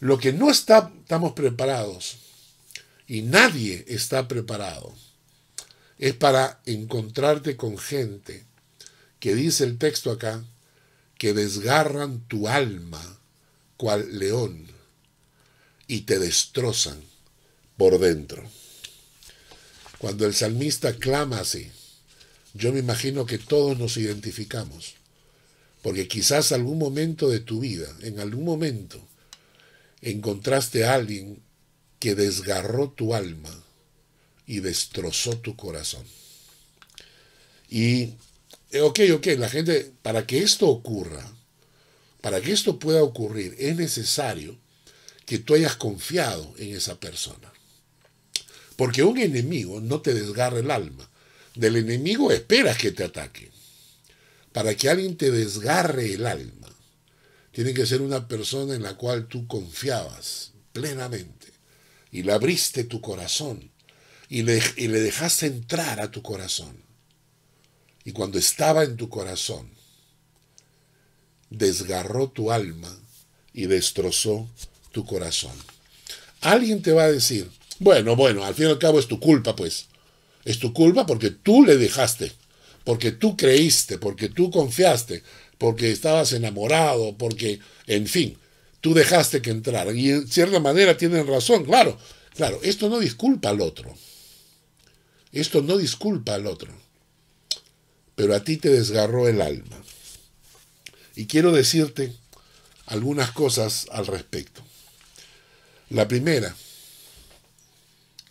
[0.00, 2.16] Lo que no está, estamos preparados,
[3.06, 4.94] y nadie está preparado,
[5.98, 8.44] es para encontrarte con gente
[9.18, 10.42] que dice el texto acá,
[11.18, 13.19] que desgarran tu alma
[13.80, 14.66] cual león
[15.86, 17.00] y te destrozan
[17.78, 18.44] por dentro.
[19.96, 21.70] Cuando el salmista clama así,
[22.52, 24.96] yo me imagino que todos nos identificamos,
[25.80, 29.00] porque quizás algún momento de tu vida, en algún momento,
[30.02, 31.40] encontraste a alguien
[32.00, 33.64] que desgarró tu alma
[34.46, 36.04] y destrozó tu corazón.
[37.70, 38.12] Y,
[38.72, 41.26] eh, ok, ok, la gente, para que esto ocurra,
[42.20, 44.58] para que esto pueda ocurrir, es necesario
[45.24, 47.52] que tú hayas confiado en esa persona.
[48.76, 51.08] Porque un enemigo no te desgarra el alma.
[51.54, 53.50] Del enemigo esperas que te ataque.
[54.52, 56.68] Para que alguien te desgarre el alma,
[57.52, 61.48] tiene que ser una persona en la cual tú confiabas plenamente
[62.10, 63.70] y le abriste tu corazón
[64.28, 66.76] y le, y le dejaste entrar a tu corazón.
[68.04, 69.70] Y cuando estaba en tu corazón,
[71.50, 72.96] desgarró tu alma
[73.52, 74.48] y destrozó
[74.92, 75.52] tu corazón.
[76.40, 79.54] Alguien te va a decir, bueno, bueno, al fin y al cabo es tu culpa,
[79.54, 79.86] pues.
[80.44, 82.32] Es tu culpa porque tú le dejaste,
[82.84, 85.22] porque tú creíste, porque tú confiaste,
[85.58, 88.38] porque estabas enamorado, porque, en fin,
[88.80, 89.92] tú dejaste que entrara.
[89.92, 91.98] Y en cierta manera tienen razón, claro,
[92.34, 93.94] claro, esto no disculpa al otro.
[95.32, 96.72] Esto no disculpa al otro.
[98.14, 99.82] Pero a ti te desgarró el alma.
[101.14, 102.14] Y quiero decirte
[102.86, 104.62] algunas cosas al respecto.
[105.90, 106.54] La primera,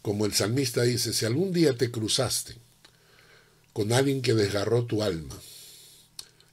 [0.01, 2.55] como el salmista dice, si algún día te cruzaste
[3.73, 5.39] con alguien que desgarró tu alma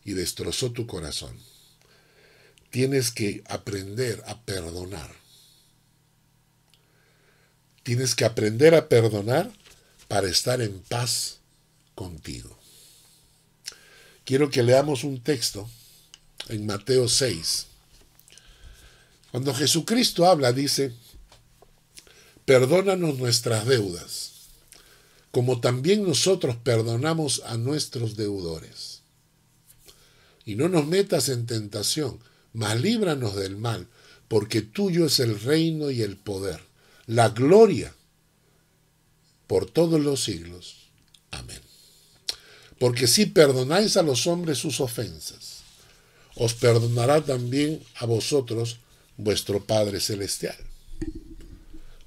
[0.05, 1.37] y destrozó tu corazón.
[2.71, 5.11] Tienes que aprender a perdonar.
[7.83, 9.51] Tienes que aprender a perdonar
[10.07, 11.39] para estar en paz
[11.95, 12.57] contigo.
[14.25, 15.69] Quiero que leamos un texto
[16.49, 17.67] en Mateo 6.
[19.31, 20.93] Cuando Jesucristo habla, dice,
[22.45, 24.33] perdónanos nuestras deudas,
[25.31, 29.03] como también nosotros perdonamos a nuestros deudores.
[30.45, 32.19] Y no nos metas en tentación,
[32.53, 33.89] mas líbranos del mal,
[34.29, 36.61] porque tuyo es el reino y el poder,
[37.07, 37.93] la gloria
[39.47, 40.89] por todos los siglos.
[41.31, 41.61] Amén.
[42.79, 45.56] Porque si perdonáis a los hombres sus ofensas,
[46.37, 48.79] os perdonará también a vosotros
[49.16, 50.57] vuestro Padre Celestial.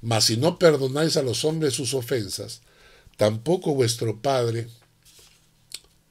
[0.01, 2.61] Mas si no perdonáis a los hombres sus ofensas,
[3.17, 4.69] tampoco vuestro Padre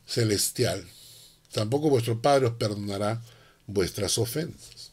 [0.06, 0.84] Celestial,
[1.52, 3.22] tampoco vuestro Padre os perdonará
[3.66, 4.90] vuestras ofensas.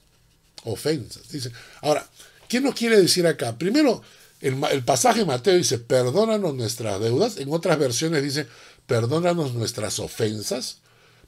[0.63, 1.51] Ofensas, dice.
[1.81, 2.07] Ahora,
[2.47, 3.57] ¿qué nos quiere decir acá?
[3.57, 4.01] Primero,
[4.41, 7.37] el, el pasaje de Mateo dice, perdónanos nuestras deudas.
[7.37, 8.47] En otras versiones dice,
[8.85, 10.77] perdónanos nuestras ofensas.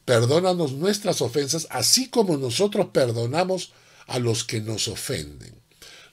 [0.08, 3.74] Perdónanos nuestras ofensas, así como nosotros perdonamos
[4.08, 5.54] a los que nos ofenden.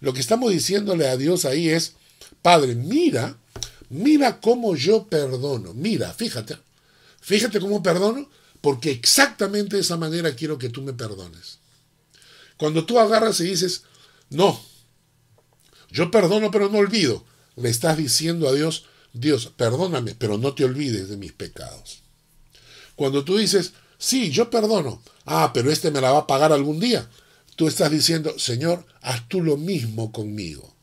[0.01, 1.93] Lo que estamos diciéndole a Dios ahí es,
[2.43, 3.39] Padre, mira,
[3.91, 5.75] mira cómo yo perdono.
[5.75, 6.57] Mira, fíjate,
[7.21, 8.29] fíjate cómo perdono,
[8.61, 11.59] porque exactamente de esa manera quiero que tú me perdones.
[12.57, 13.85] Cuando tú agarras y dices,
[14.29, 14.61] no,
[15.93, 20.65] yo perdono pero no olvido, le estás diciendo a Dios, Dios, perdóname, pero no te
[20.65, 22.01] olvides de mis pecados.
[22.97, 26.81] Cuando tú dices, sí, yo perdono, ah, pero este me la va a pagar algún
[26.81, 27.09] día,
[27.57, 30.75] tú estás diciendo, Señor, haz tú lo mismo conmigo.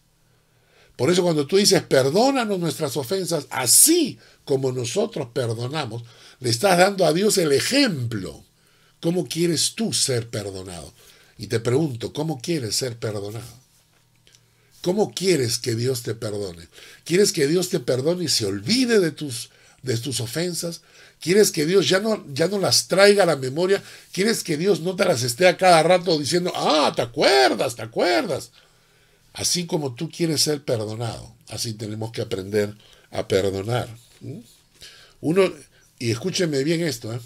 [0.95, 6.03] Por eso cuando tú dices, perdónanos nuestras ofensas, así como nosotros perdonamos,
[6.39, 8.43] le estás dando a Dios el ejemplo.
[8.99, 10.93] ¿Cómo quieres tú ser perdonado?
[11.37, 13.61] Y te pregunto, ¿cómo quieres ser perdonado?
[14.81, 16.67] ¿Cómo quieres que Dios te perdone?
[17.03, 19.49] ¿Quieres que Dios te perdone y se olvide de tus,
[19.81, 20.81] de tus ofensas?
[21.21, 23.81] ¿Quieres que Dios ya no, ya no las traiga a la memoria?
[24.11, 27.83] ¿Quieres que Dios no te las esté a cada rato diciendo, ah, te acuerdas, te
[27.83, 28.51] acuerdas?
[29.31, 32.75] Así como tú quieres ser perdonado, así tenemos que aprender
[33.11, 33.87] a perdonar.
[35.21, 35.43] Uno,
[35.99, 37.19] y escúcheme bien esto, ¿eh?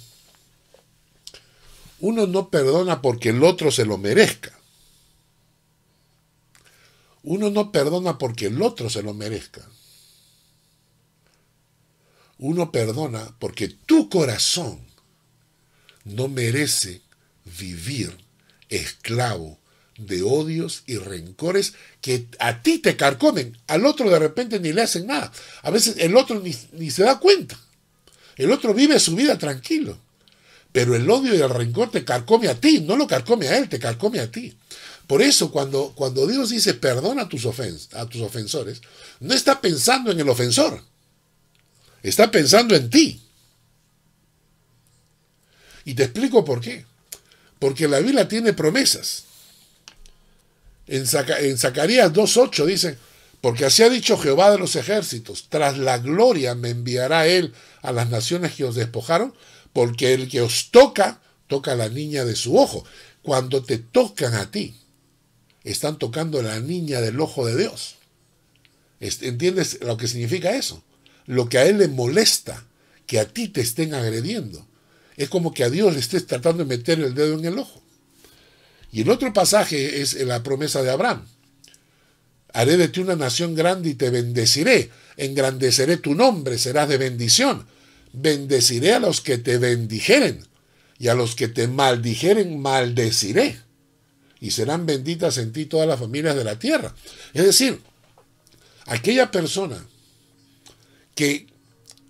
[2.02, 4.52] uno no perdona porque el otro se lo merezca.
[7.24, 9.66] Uno no perdona porque el otro se lo merezca.
[12.38, 14.80] Uno perdona porque tu corazón
[16.04, 17.02] no merece
[17.58, 18.16] vivir
[18.70, 19.58] esclavo
[19.98, 24.82] de odios y rencores que a ti te carcomen, al otro de repente ni le
[24.82, 25.32] hacen nada.
[25.62, 27.58] A veces el otro ni, ni, se da cuenta.
[28.36, 29.98] El otro vive su vida tranquilo.
[30.74, 33.70] Pero el odio y el rencor te carcome a ti, no lo carcome a él,
[33.70, 34.58] te carcome a ti.
[35.08, 38.82] Por eso cuando, cuando Dios dice perdona a tus, a tus ofensores,
[39.22, 40.82] no está pensando en el ofensor
[42.06, 43.20] Está pensando en ti.
[45.86, 46.86] Y te explico por qué.
[47.58, 49.24] Porque la Biblia tiene promesas.
[50.86, 52.98] En, Zacarías 2.8 dice,
[53.42, 57.92] porque así ha dicho Jehová de los ejércitos, tras la gloria me enviará él a
[57.92, 59.34] las naciones que os despojaron,
[59.74, 62.86] porque el que os toca, toca la niña de su ojo.
[63.24, 64.76] Cuando te tocan a ti,
[65.64, 67.96] están tocando la niña del ojo de Dios.
[69.00, 70.84] ¿Entiendes lo que significa eso?
[71.26, 72.66] Lo que a él le molesta
[73.08, 74.66] que a ti te estén agrediendo.
[75.18, 77.82] Es como que a Dios le estés tratando de meter el dedo en el ojo.
[78.92, 81.26] Y el otro pasaje es la promesa de Abraham.
[82.54, 84.90] Haré de ti una nación grande y te bendeciré.
[85.18, 87.66] Engrandeceré tu nombre, serás de bendición.
[88.14, 90.46] Bendeciré a los que te bendijeren
[90.98, 93.60] y a los que te maldijeren maldeciré.
[94.40, 96.96] Y serán benditas en ti todas las familias de la tierra.
[97.34, 97.82] Es decir,
[98.86, 99.86] aquella persona
[101.16, 101.48] que,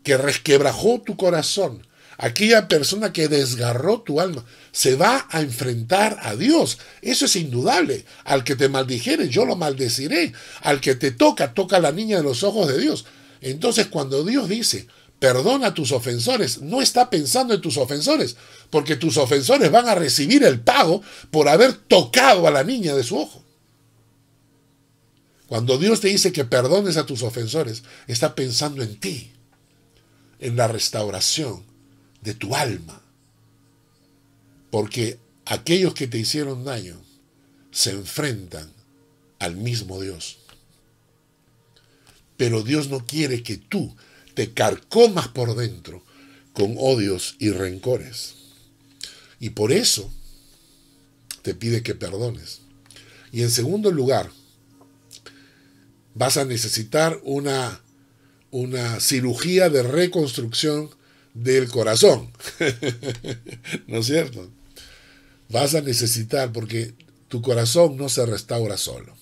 [0.04, 1.86] que resquebrajó tu corazón,
[2.18, 6.80] aquella persona que desgarró tu alma, se va a enfrentar a Dios.
[7.02, 8.06] Eso es indudable.
[8.26, 10.34] Al que te maldijere, yo lo maldeciré.
[10.62, 13.06] Al que te toca, toca la niña de los ojos de Dios.
[13.42, 14.88] Entonces, cuando Dios dice,
[15.20, 18.36] perdona a tus ofensores, no está pensando en tus ofensores,
[18.70, 21.02] porque tus ofensores van a recibir el pago
[21.32, 23.45] por haber tocado a la niña de su ojo.
[25.48, 29.32] Cuando Dios te dice que perdones a tus ofensores, está pensando en ti,
[30.40, 31.64] en la restauración
[32.22, 33.02] de tu alma.
[34.72, 37.00] Porque aquellos que te hicieron daño
[37.72, 38.72] se enfrentan
[39.40, 40.40] al mismo Dios.
[42.38, 43.96] Pero Dios no quiere que tú
[44.34, 46.04] te carcomas por dentro
[46.54, 48.36] con odios y rencores.
[49.40, 50.12] Y por eso
[51.42, 52.62] te pide que perdones.
[53.32, 54.32] Y en segundo lugar,
[56.16, 57.82] vas a necesitar una,
[58.50, 60.90] una cirugía de reconstrucción
[61.36, 62.32] del corazón.
[63.88, 64.50] ¿No es cierto?
[65.50, 66.96] Vas a necesitar, porque
[67.28, 69.16] tu corazón no se restaura solo.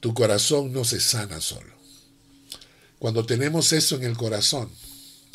[0.00, 1.74] Tu corazón no se sana solo.
[2.98, 4.70] Cuando tenemos eso en el corazón,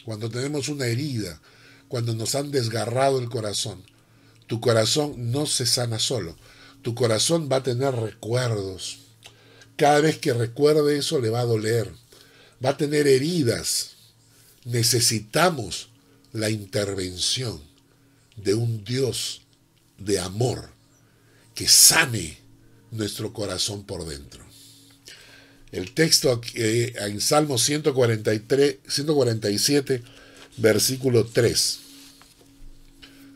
[0.05, 1.41] cuando tenemos una herida,
[1.89, 3.83] cuando nos han desgarrado el corazón,
[4.47, 6.37] tu corazón no se sana solo.
[6.81, 9.06] Tu corazón va a tener recuerdos.
[9.77, 11.89] Cada vez que recuerde eso le va a doler.
[12.63, 13.91] Va a tener heridas.
[14.65, 15.89] Necesitamos
[16.33, 17.61] la intervención
[18.35, 19.41] de un Dios
[19.99, 20.69] de amor
[21.53, 22.37] que sane
[22.91, 24.43] nuestro corazón por dentro.
[25.71, 30.03] El texto eh, en Salmo 143, 147,
[30.57, 31.79] versículo 3.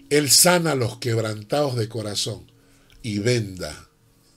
[0.10, 2.50] Él sana a los quebrantados de corazón
[3.04, 3.91] y venda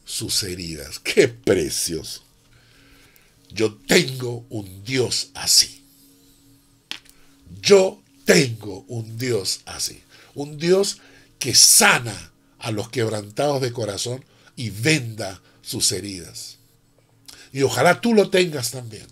[0.05, 0.98] sus heridas.
[0.98, 2.22] ¡Qué precios!
[3.50, 5.84] Yo tengo un Dios así.
[7.61, 10.02] Yo tengo un Dios así.
[10.34, 10.98] Un Dios
[11.38, 14.24] que sana a los quebrantados de corazón
[14.57, 16.59] y venda sus heridas.
[17.52, 19.07] Y ojalá tú lo tengas también.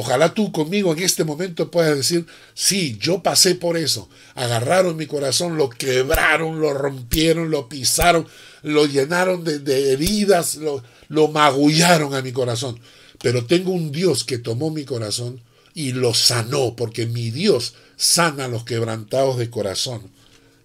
[0.00, 2.24] Ojalá tú conmigo en este momento puedas decir,
[2.54, 4.08] sí, yo pasé por eso.
[4.36, 8.24] Agarraron mi corazón, lo quebraron, lo rompieron, lo pisaron,
[8.62, 12.78] lo llenaron de, heridas, lo, lo magullaron a mi corazón.
[13.20, 15.40] Pero tengo un Dios que tomó mi corazón
[15.74, 20.12] y lo sanó, porque mi Dios sana a los quebrantados de corazón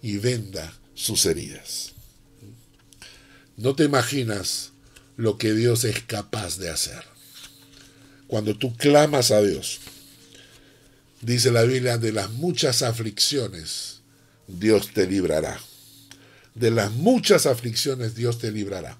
[0.03, 1.93] y venda sus heridas.
[3.57, 4.73] No te imaginas
[5.17, 7.12] lo que Dios es capaz de hacer.
[8.33, 9.79] Cuando tú clamas a Dios,
[11.21, 13.99] dice la Biblia, de las muchas aflicciones,
[14.47, 15.59] Dios te librará.
[16.55, 18.97] De las muchas aflicciones, Dios te librará.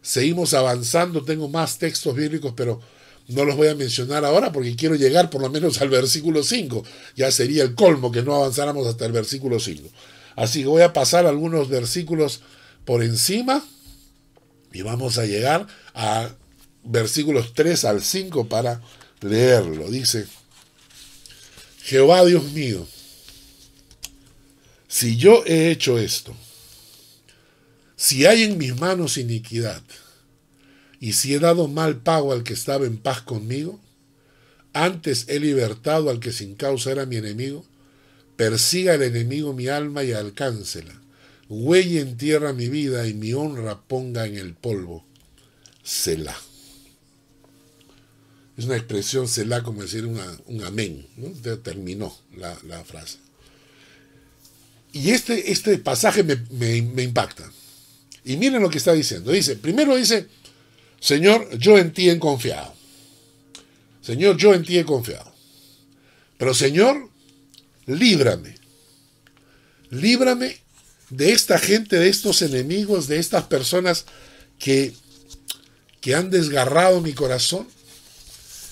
[0.00, 2.80] Seguimos avanzando, tengo más textos bíblicos, pero
[3.28, 6.82] no los voy a mencionar ahora porque quiero llegar por lo menos al versículo 5.
[7.16, 9.90] Ya sería el colmo que no avanzáramos hasta el versículo 5.
[10.36, 12.40] Así que voy a pasar algunos versículos
[12.86, 13.62] por encima
[14.72, 16.30] y vamos a llegar a
[16.84, 18.80] versículos 3 al 5 para
[19.20, 19.90] leerlo.
[19.90, 20.26] Dice,
[21.82, 22.86] Jehová Dios mío,
[24.88, 26.34] si yo he hecho esto,
[27.96, 29.82] si hay en mis manos iniquidad,
[31.00, 33.80] y si he dado mal pago al que estaba en paz conmigo,
[34.72, 37.64] antes he libertado al que sin causa era mi enemigo,
[38.36, 41.00] persiga el enemigo mi alma y alcáncela,
[41.48, 45.04] huelle en tierra mi vida y mi honra ponga en el polvo.
[45.82, 46.49] Selah.
[48.60, 51.06] Es una expresión Selah como decir un amén.
[51.62, 53.16] Terminó la, frase.
[54.92, 56.36] Y este, este pasaje me,
[56.82, 57.50] me impacta.
[58.22, 59.32] Y miren lo que está diciendo.
[59.32, 60.26] Dice, primero dice,
[61.00, 62.74] Señor, yo en ti he confiado.
[64.02, 65.32] Señor, yo en ti he confiado.
[66.36, 67.08] Pero Señor,
[67.86, 68.56] líbrame.
[69.88, 70.58] Líbrame
[71.08, 74.04] de esta gente, de estos enemigos, de estas personas
[74.58, 74.92] que,
[76.02, 77.66] que han desgarrado mi corazón,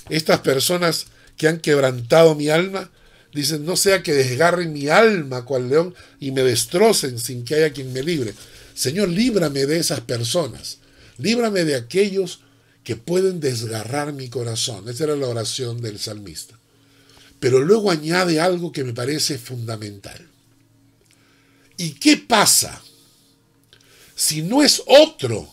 [0.08, 1.06] estas personas
[1.36, 2.90] que han quebrantado mi alma,
[3.32, 7.72] dicen, no sea que desgarren mi alma cual león y me destrocen sin que haya
[7.72, 8.34] quien me libre.
[8.74, 10.78] Señor, líbrame de esas personas,
[11.18, 12.40] líbrame de aquellos
[12.84, 14.88] que pueden desgarrar mi corazón.
[14.88, 16.58] Esa era la oración del salmista.
[17.40, 20.26] Pero luego añade algo que me parece fundamental.
[21.76, 22.82] ¿Y qué pasa
[24.16, 25.48] si no es otro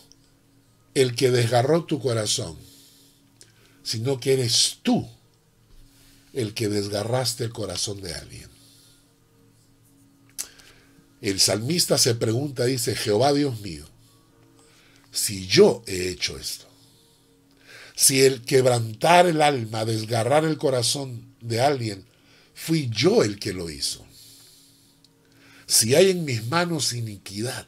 [0.95, 2.57] el que desgarró tu corazón,
[3.85, 5.07] sino que eres tú
[6.33, 8.49] el que desgarraste el corazón de alguien?
[11.21, 13.85] El salmista se pregunta, dice, Jehová Dios mío,
[15.13, 16.65] si yo he hecho esto,
[17.95, 22.05] si el quebrantar el alma, desgarrar el corazón de alguien,
[22.53, 24.05] fui yo el que lo hizo
[25.67, 27.67] si hay en mis manos iniquidad,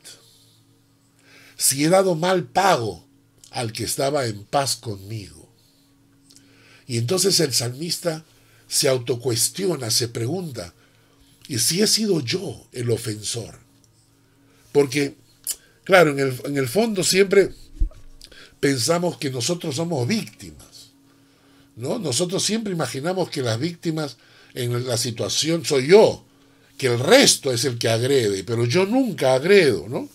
[1.55, 3.05] si he dado mal pago
[3.51, 5.46] al que estaba en paz conmigo.
[6.87, 8.23] Y entonces el salmista
[8.67, 10.73] se autocuestiona, se pregunta,
[11.47, 13.59] ¿y si he sido yo el ofensor?
[14.71, 15.15] Porque,
[15.83, 17.51] claro, en el, en el fondo siempre
[18.59, 20.91] pensamos que nosotros somos víctimas.
[21.75, 21.99] ¿no?
[21.99, 24.17] Nosotros siempre imaginamos que las víctimas
[24.53, 26.25] en la situación soy yo,
[26.77, 30.09] que el resto es el que agrede, pero yo nunca agredo, ¿no?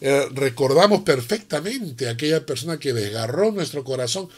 [0.00, 4.28] Eh, recordamos perfectamente a aquella persona que desgarró nuestro corazón,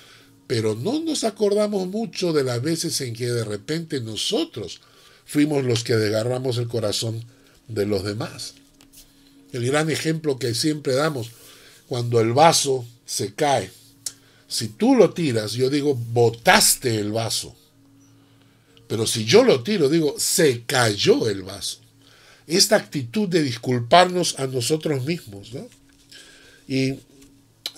[0.47, 4.81] pero no nos acordamos mucho de las veces en que de repente nosotros
[5.25, 7.25] fuimos los que desgarramos el corazón
[7.69, 8.55] de los demás.
[9.53, 11.31] El gran ejemplo que siempre damos,
[11.89, 13.71] cuando el vaso se cae,
[14.49, 17.57] si tú lo tiras, yo digo, botaste el vaso.
[18.87, 21.81] Pero si yo lo tiro, digo, se cayó el vaso.
[22.47, 25.69] Esta actitud de disculparnos a nosotros mismos, ¿no?
[26.69, 27.01] Y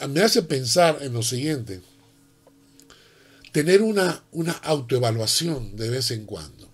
[0.09, 1.81] me hace pensar en lo siguiente,
[3.53, 6.69] tener una, una autoevaluación de vez en cuando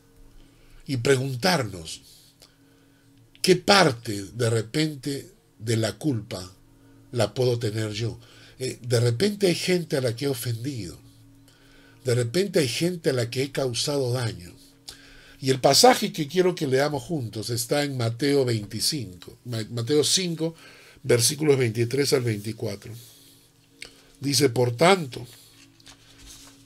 [0.86, 2.02] y preguntarnos
[3.42, 6.52] qué parte de repente de la culpa
[7.12, 8.18] la puedo tener yo.
[8.58, 10.98] Eh, de repente hay gente a la que he ofendido.
[12.04, 14.52] De repente hay gente a la que he causado daño.
[15.40, 19.38] Y el pasaje que quiero que leamos juntos está en Mateo 25,
[19.70, 20.54] Mateo 5,
[21.02, 22.92] versículos 23 al 24.
[24.20, 25.26] Dice, por tanto,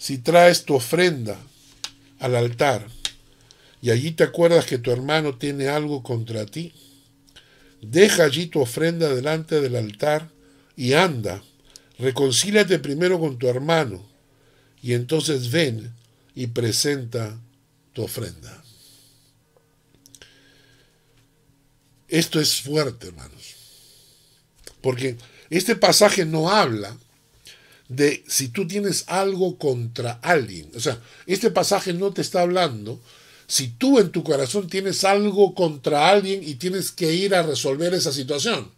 [0.09, 1.39] si traes tu ofrenda
[2.19, 2.89] al altar
[3.83, 6.73] y allí te acuerdas que tu hermano tiene algo contra ti,
[7.83, 10.31] deja allí tu ofrenda delante del altar
[10.77, 11.43] y anda,
[11.99, 14.03] reconcíliate primero con tu hermano
[14.81, 15.93] y entonces ven
[16.35, 17.39] y presenta
[17.93, 18.65] tu ofrenda.
[22.09, 23.57] Esto es fuerte, hermanos,
[24.81, 25.19] porque
[25.51, 26.97] este pasaje no habla
[27.89, 30.71] de si tú tienes algo contra alguien.
[30.77, 33.01] O sea, este pasaje no te está hablando
[33.47, 37.95] si tú en tu corazón tienes algo contra alguien y tienes que ir a resolver
[37.95, 38.71] esa situación.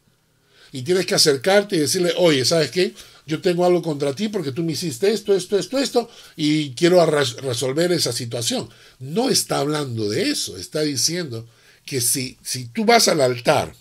[0.72, 2.94] Y tienes que acercarte y decirle, oye, ¿sabes qué?
[3.26, 7.04] Yo tengo algo contra ti porque tú me hiciste esto, esto, esto, esto, y quiero
[7.04, 8.68] resolver esa situación.
[9.00, 11.48] No está hablando de eso, está diciendo
[11.84, 13.74] que si, si tú vas al altar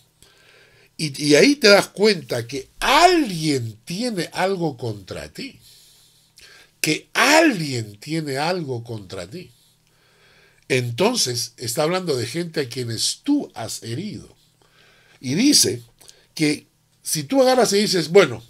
[1.02, 5.58] y, ahí te das cuenta que alguien tiene algo contra ti.
[6.82, 9.50] Que alguien tiene algo contra ti.
[10.68, 14.28] Entonces está hablando de gente a quienes tú has herido.
[15.22, 15.82] Y dice
[16.36, 16.68] que
[17.02, 18.43] si tú agarras y dices, bueno,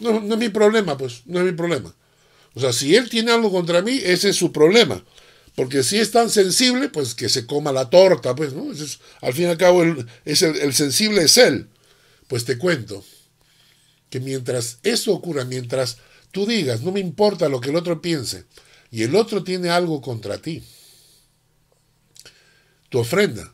[0.00, 1.94] no, no, es mi problema, pues no es mi problema.
[2.52, 5.02] O sea, si él tiene algo contra mí, ese es su problema.
[5.56, 8.70] Porque si es tan sensible, pues que se coma la torta, pues, ¿no?
[9.20, 9.84] al fin y al cabo,
[10.24, 11.68] es el sensible es él.
[12.28, 13.04] Pues te cuento
[14.10, 15.98] que mientras eso ocurra, mientras
[16.30, 18.44] tú digas, no me importa lo que el otro piense,
[18.90, 20.62] y el otro tiene algo contra ti,
[22.88, 23.52] tu ofrenda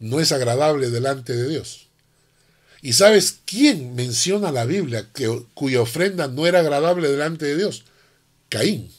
[0.00, 1.88] no es agradable delante de Dios.
[2.82, 7.84] ¿Y sabes quién menciona la Biblia que, cuya ofrenda no era agradable delante de Dios?
[8.48, 8.90] Caín.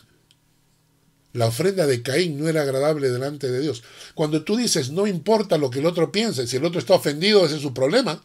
[1.33, 3.83] La ofrenda de Caín no era agradable delante de Dios.
[4.13, 7.45] Cuando tú dices, no importa lo que el otro piense, si el otro está ofendido,
[7.45, 8.23] ese es su problema,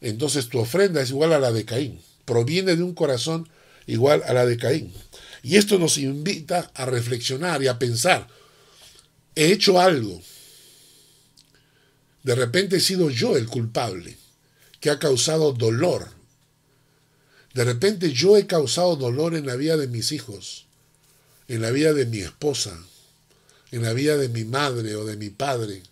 [0.00, 2.00] entonces tu ofrenda es igual a la de Caín.
[2.24, 3.48] Proviene de un corazón
[3.86, 4.92] igual a la de Caín.
[5.42, 8.28] Y esto nos invita a reflexionar y a pensar,
[9.34, 10.22] he hecho algo.
[12.22, 14.16] De repente he sido yo el culpable
[14.78, 16.08] que ha causado dolor.
[17.54, 20.66] De repente yo he causado dolor en la vida de mis hijos,
[21.50, 22.78] en la vida de mi esposa,
[23.72, 25.82] en la vida de mi madre o de mi padre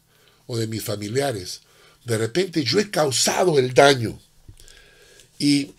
[0.46, 1.62] o de mis familiares.
[2.04, 4.20] De repente yo he causado el daño.
[5.36, 5.74] Y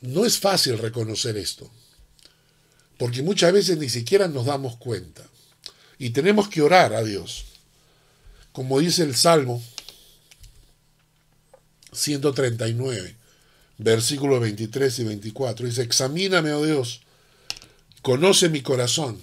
[0.00, 1.70] no es fácil reconocer esto,
[2.96, 5.22] porque muchas veces ni siquiera nos damos cuenta.
[5.98, 7.44] Y tenemos que orar a Dios.
[8.52, 9.62] Como dice el Salmo
[11.92, 13.16] 139,
[13.76, 15.66] versículos 23 y 24.
[15.66, 17.03] Dice, examíname, oh Dios,
[18.04, 19.18] conoce mi corazón,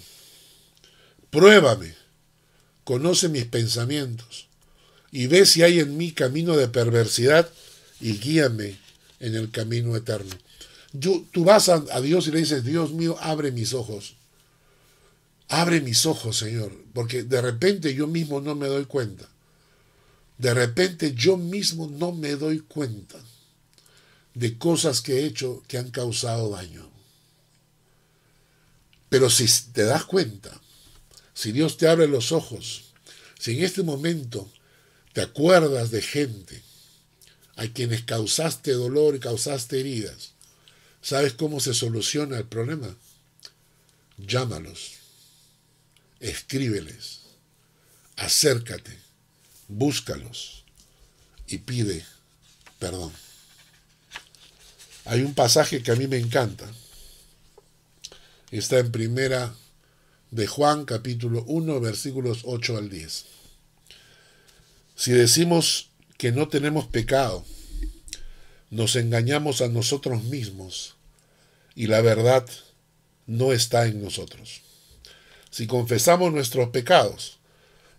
[1.30, 1.94] pruébame,
[2.84, 4.48] conoce mis pensamientos
[5.12, 7.48] y ve si hay en mí camino de perversidad
[8.00, 8.80] y guíame
[9.20, 10.36] en el camino eterno.
[11.00, 14.16] tú vas a, a Dios y le dices, Dios mío, abre mis ojos.
[15.48, 19.30] Abre mis ojos, Señor, porque de repente yo mismo no me doy cuenta.
[20.40, 23.20] De repente yo mismo no me doy cuenta
[24.34, 26.91] de cosas que he hecho que han causado daño.
[29.12, 30.50] Pero si te das cuenta,
[31.34, 32.94] si Dios te abre los ojos,
[33.38, 34.50] si en este momento
[35.12, 36.64] te acuerdas de gente
[37.58, 40.32] a quienes causaste dolor y causaste heridas,
[41.02, 42.96] ¿sabes cómo se soluciona el problema?
[44.18, 44.94] Llámalos,
[46.22, 47.20] escríbeles,
[48.16, 48.98] acércate,
[49.68, 50.64] búscalos
[51.48, 52.06] y pide
[52.80, 53.12] perdón.
[55.04, 56.66] Hay un pasaje que a mí me encanta.
[58.52, 59.56] Está en primera
[60.30, 63.24] de Juan capítulo 1 versículos 8 al 10.
[64.94, 67.46] Si decimos que no tenemos pecado,
[68.70, 70.98] nos engañamos a nosotros mismos
[71.76, 72.46] y la verdad
[73.26, 74.64] no está en nosotros.
[75.50, 77.40] Si confesamos nuestros pecados,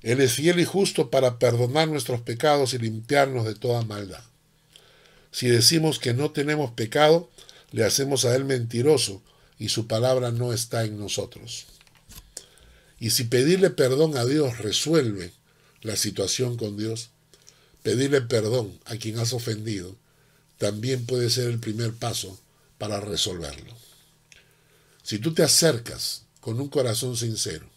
[0.03, 4.23] Él es fiel y justo para perdonar nuestros pecados y limpiarnos de toda maldad.
[5.31, 7.31] Si decimos que no tenemos pecado,
[7.71, 9.23] le hacemos a Él mentiroso
[9.63, 11.67] y su palabra no está en nosotros.
[12.99, 15.31] Y si pedirle perdón a Dios resuelve
[15.83, 17.11] la situación con Dios,
[17.85, 19.95] pedirle perdón a quien has ofendido
[20.59, 22.41] también puede ser el primer paso
[22.77, 23.73] para resolverlo.
[25.05, 27.69] Si tú te acercas con un corazón sincero,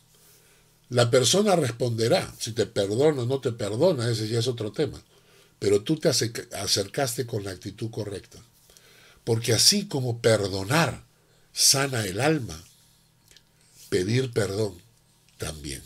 [0.89, 4.99] la persona responderá si te perdona o no te perdona, ese ya es otro tema,
[5.59, 8.39] pero tú te acercaste con la actitud correcta.
[9.23, 11.04] Porque así como perdonar
[11.55, 12.61] sana el alma,
[13.89, 14.77] pedir perdón
[15.37, 15.81] también.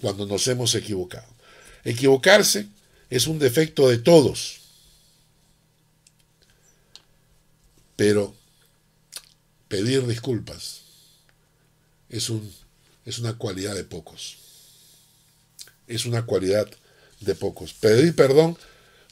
[0.00, 1.32] Cuando nos hemos equivocado.
[1.84, 2.66] Equivocarse
[3.08, 4.58] es un defecto de todos.
[7.94, 8.34] Pero
[9.68, 10.80] pedir disculpas
[12.08, 12.52] es, un,
[13.06, 14.38] es una cualidad de pocos.
[15.86, 16.68] Es una cualidad
[17.20, 17.72] de pocos.
[17.72, 18.58] Pedir perdón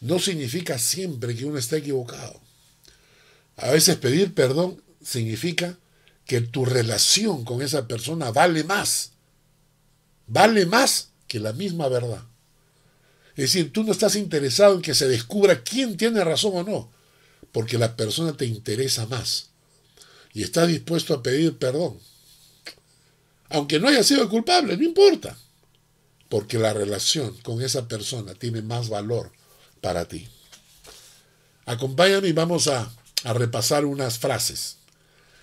[0.00, 2.40] no significa siempre que uno está equivocado.
[3.60, 5.78] A veces pedir perdón significa
[6.24, 9.12] que tu relación con esa persona vale más.
[10.26, 12.22] Vale más que la misma verdad.
[13.36, 16.90] Es decir, tú no estás interesado en que se descubra quién tiene razón o no,
[17.52, 19.50] porque la persona te interesa más.
[20.32, 21.98] Y estás dispuesto a pedir perdón.
[23.50, 25.36] Aunque no haya sido culpable, no importa.
[26.28, 29.32] Porque la relación con esa persona tiene más valor
[29.80, 30.28] para ti.
[31.66, 32.90] Acompáñame y vamos a
[33.24, 34.76] a repasar unas frases.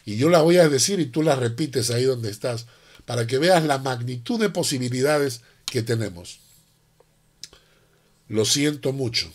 [0.06, 2.66] Y yo las voy a decir y tú las repites ahí donde estás,
[3.06, 6.40] para que veas la magnitud de posibilidades que tenemos.
[8.28, 9.32] Lo siento mucho.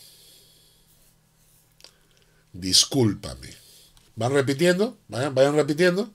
[2.52, 3.48] Discúlpame.
[4.14, 4.98] ¿Van repitiendo?
[5.08, 6.12] Vayan, vayan repitiendo.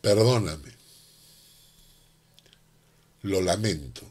[0.00, 0.72] Perdóname.
[3.22, 4.02] Lo lamento.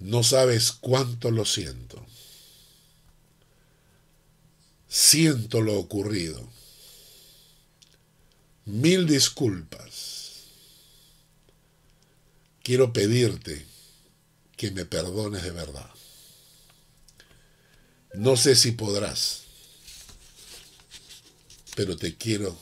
[0.00, 2.04] No sabes cuánto lo siento.
[4.90, 6.50] Siento lo ocurrido.
[8.64, 10.46] Mil disculpas.
[12.64, 13.64] Quiero pedirte
[14.56, 15.88] que me perdones de verdad.
[18.14, 19.42] No sé si podrás,
[21.76, 22.58] pero te quiero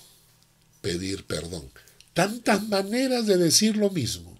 [0.82, 1.72] pedir perdón.
[2.12, 4.38] Tantas maneras de decir lo mismo.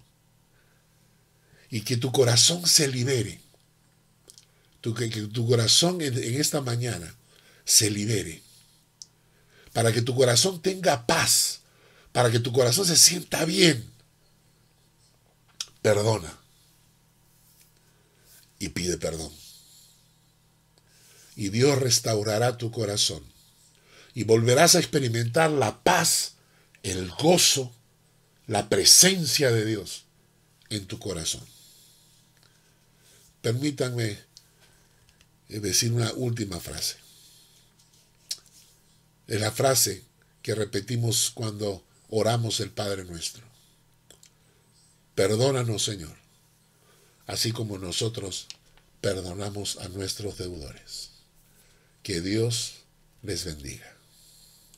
[1.71, 3.41] Y que tu corazón se libere.
[4.83, 7.15] que, tu corazón en esta mañana
[7.69, 8.43] se libere.
[9.75, 11.61] Para que tu corazón tenga paz.
[12.13, 13.93] Para que tu corazón se sienta bien.
[15.83, 16.35] Perdona.
[18.59, 19.31] Y pide perdón.
[21.37, 23.23] Y Dios restaurará tu corazón.
[24.15, 26.33] Y volverás a experimentar la paz,
[26.83, 27.73] el gozo,
[28.47, 30.07] la presencia de Dios
[30.71, 31.45] en tu corazón.
[33.43, 34.19] Permítanme
[35.49, 37.08] decir una última frase.
[39.29, 40.05] Es la frase
[40.41, 43.47] que repetimos cuando oramos el Padre nuestro.
[45.15, 46.17] Perdónanos, Señor,
[47.27, 48.47] así como nosotros
[49.03, 51.11] perdonamos a nuestros deudores.
[52.03, 52.85] Que Dios
[53.23, 53.98] les bendiga.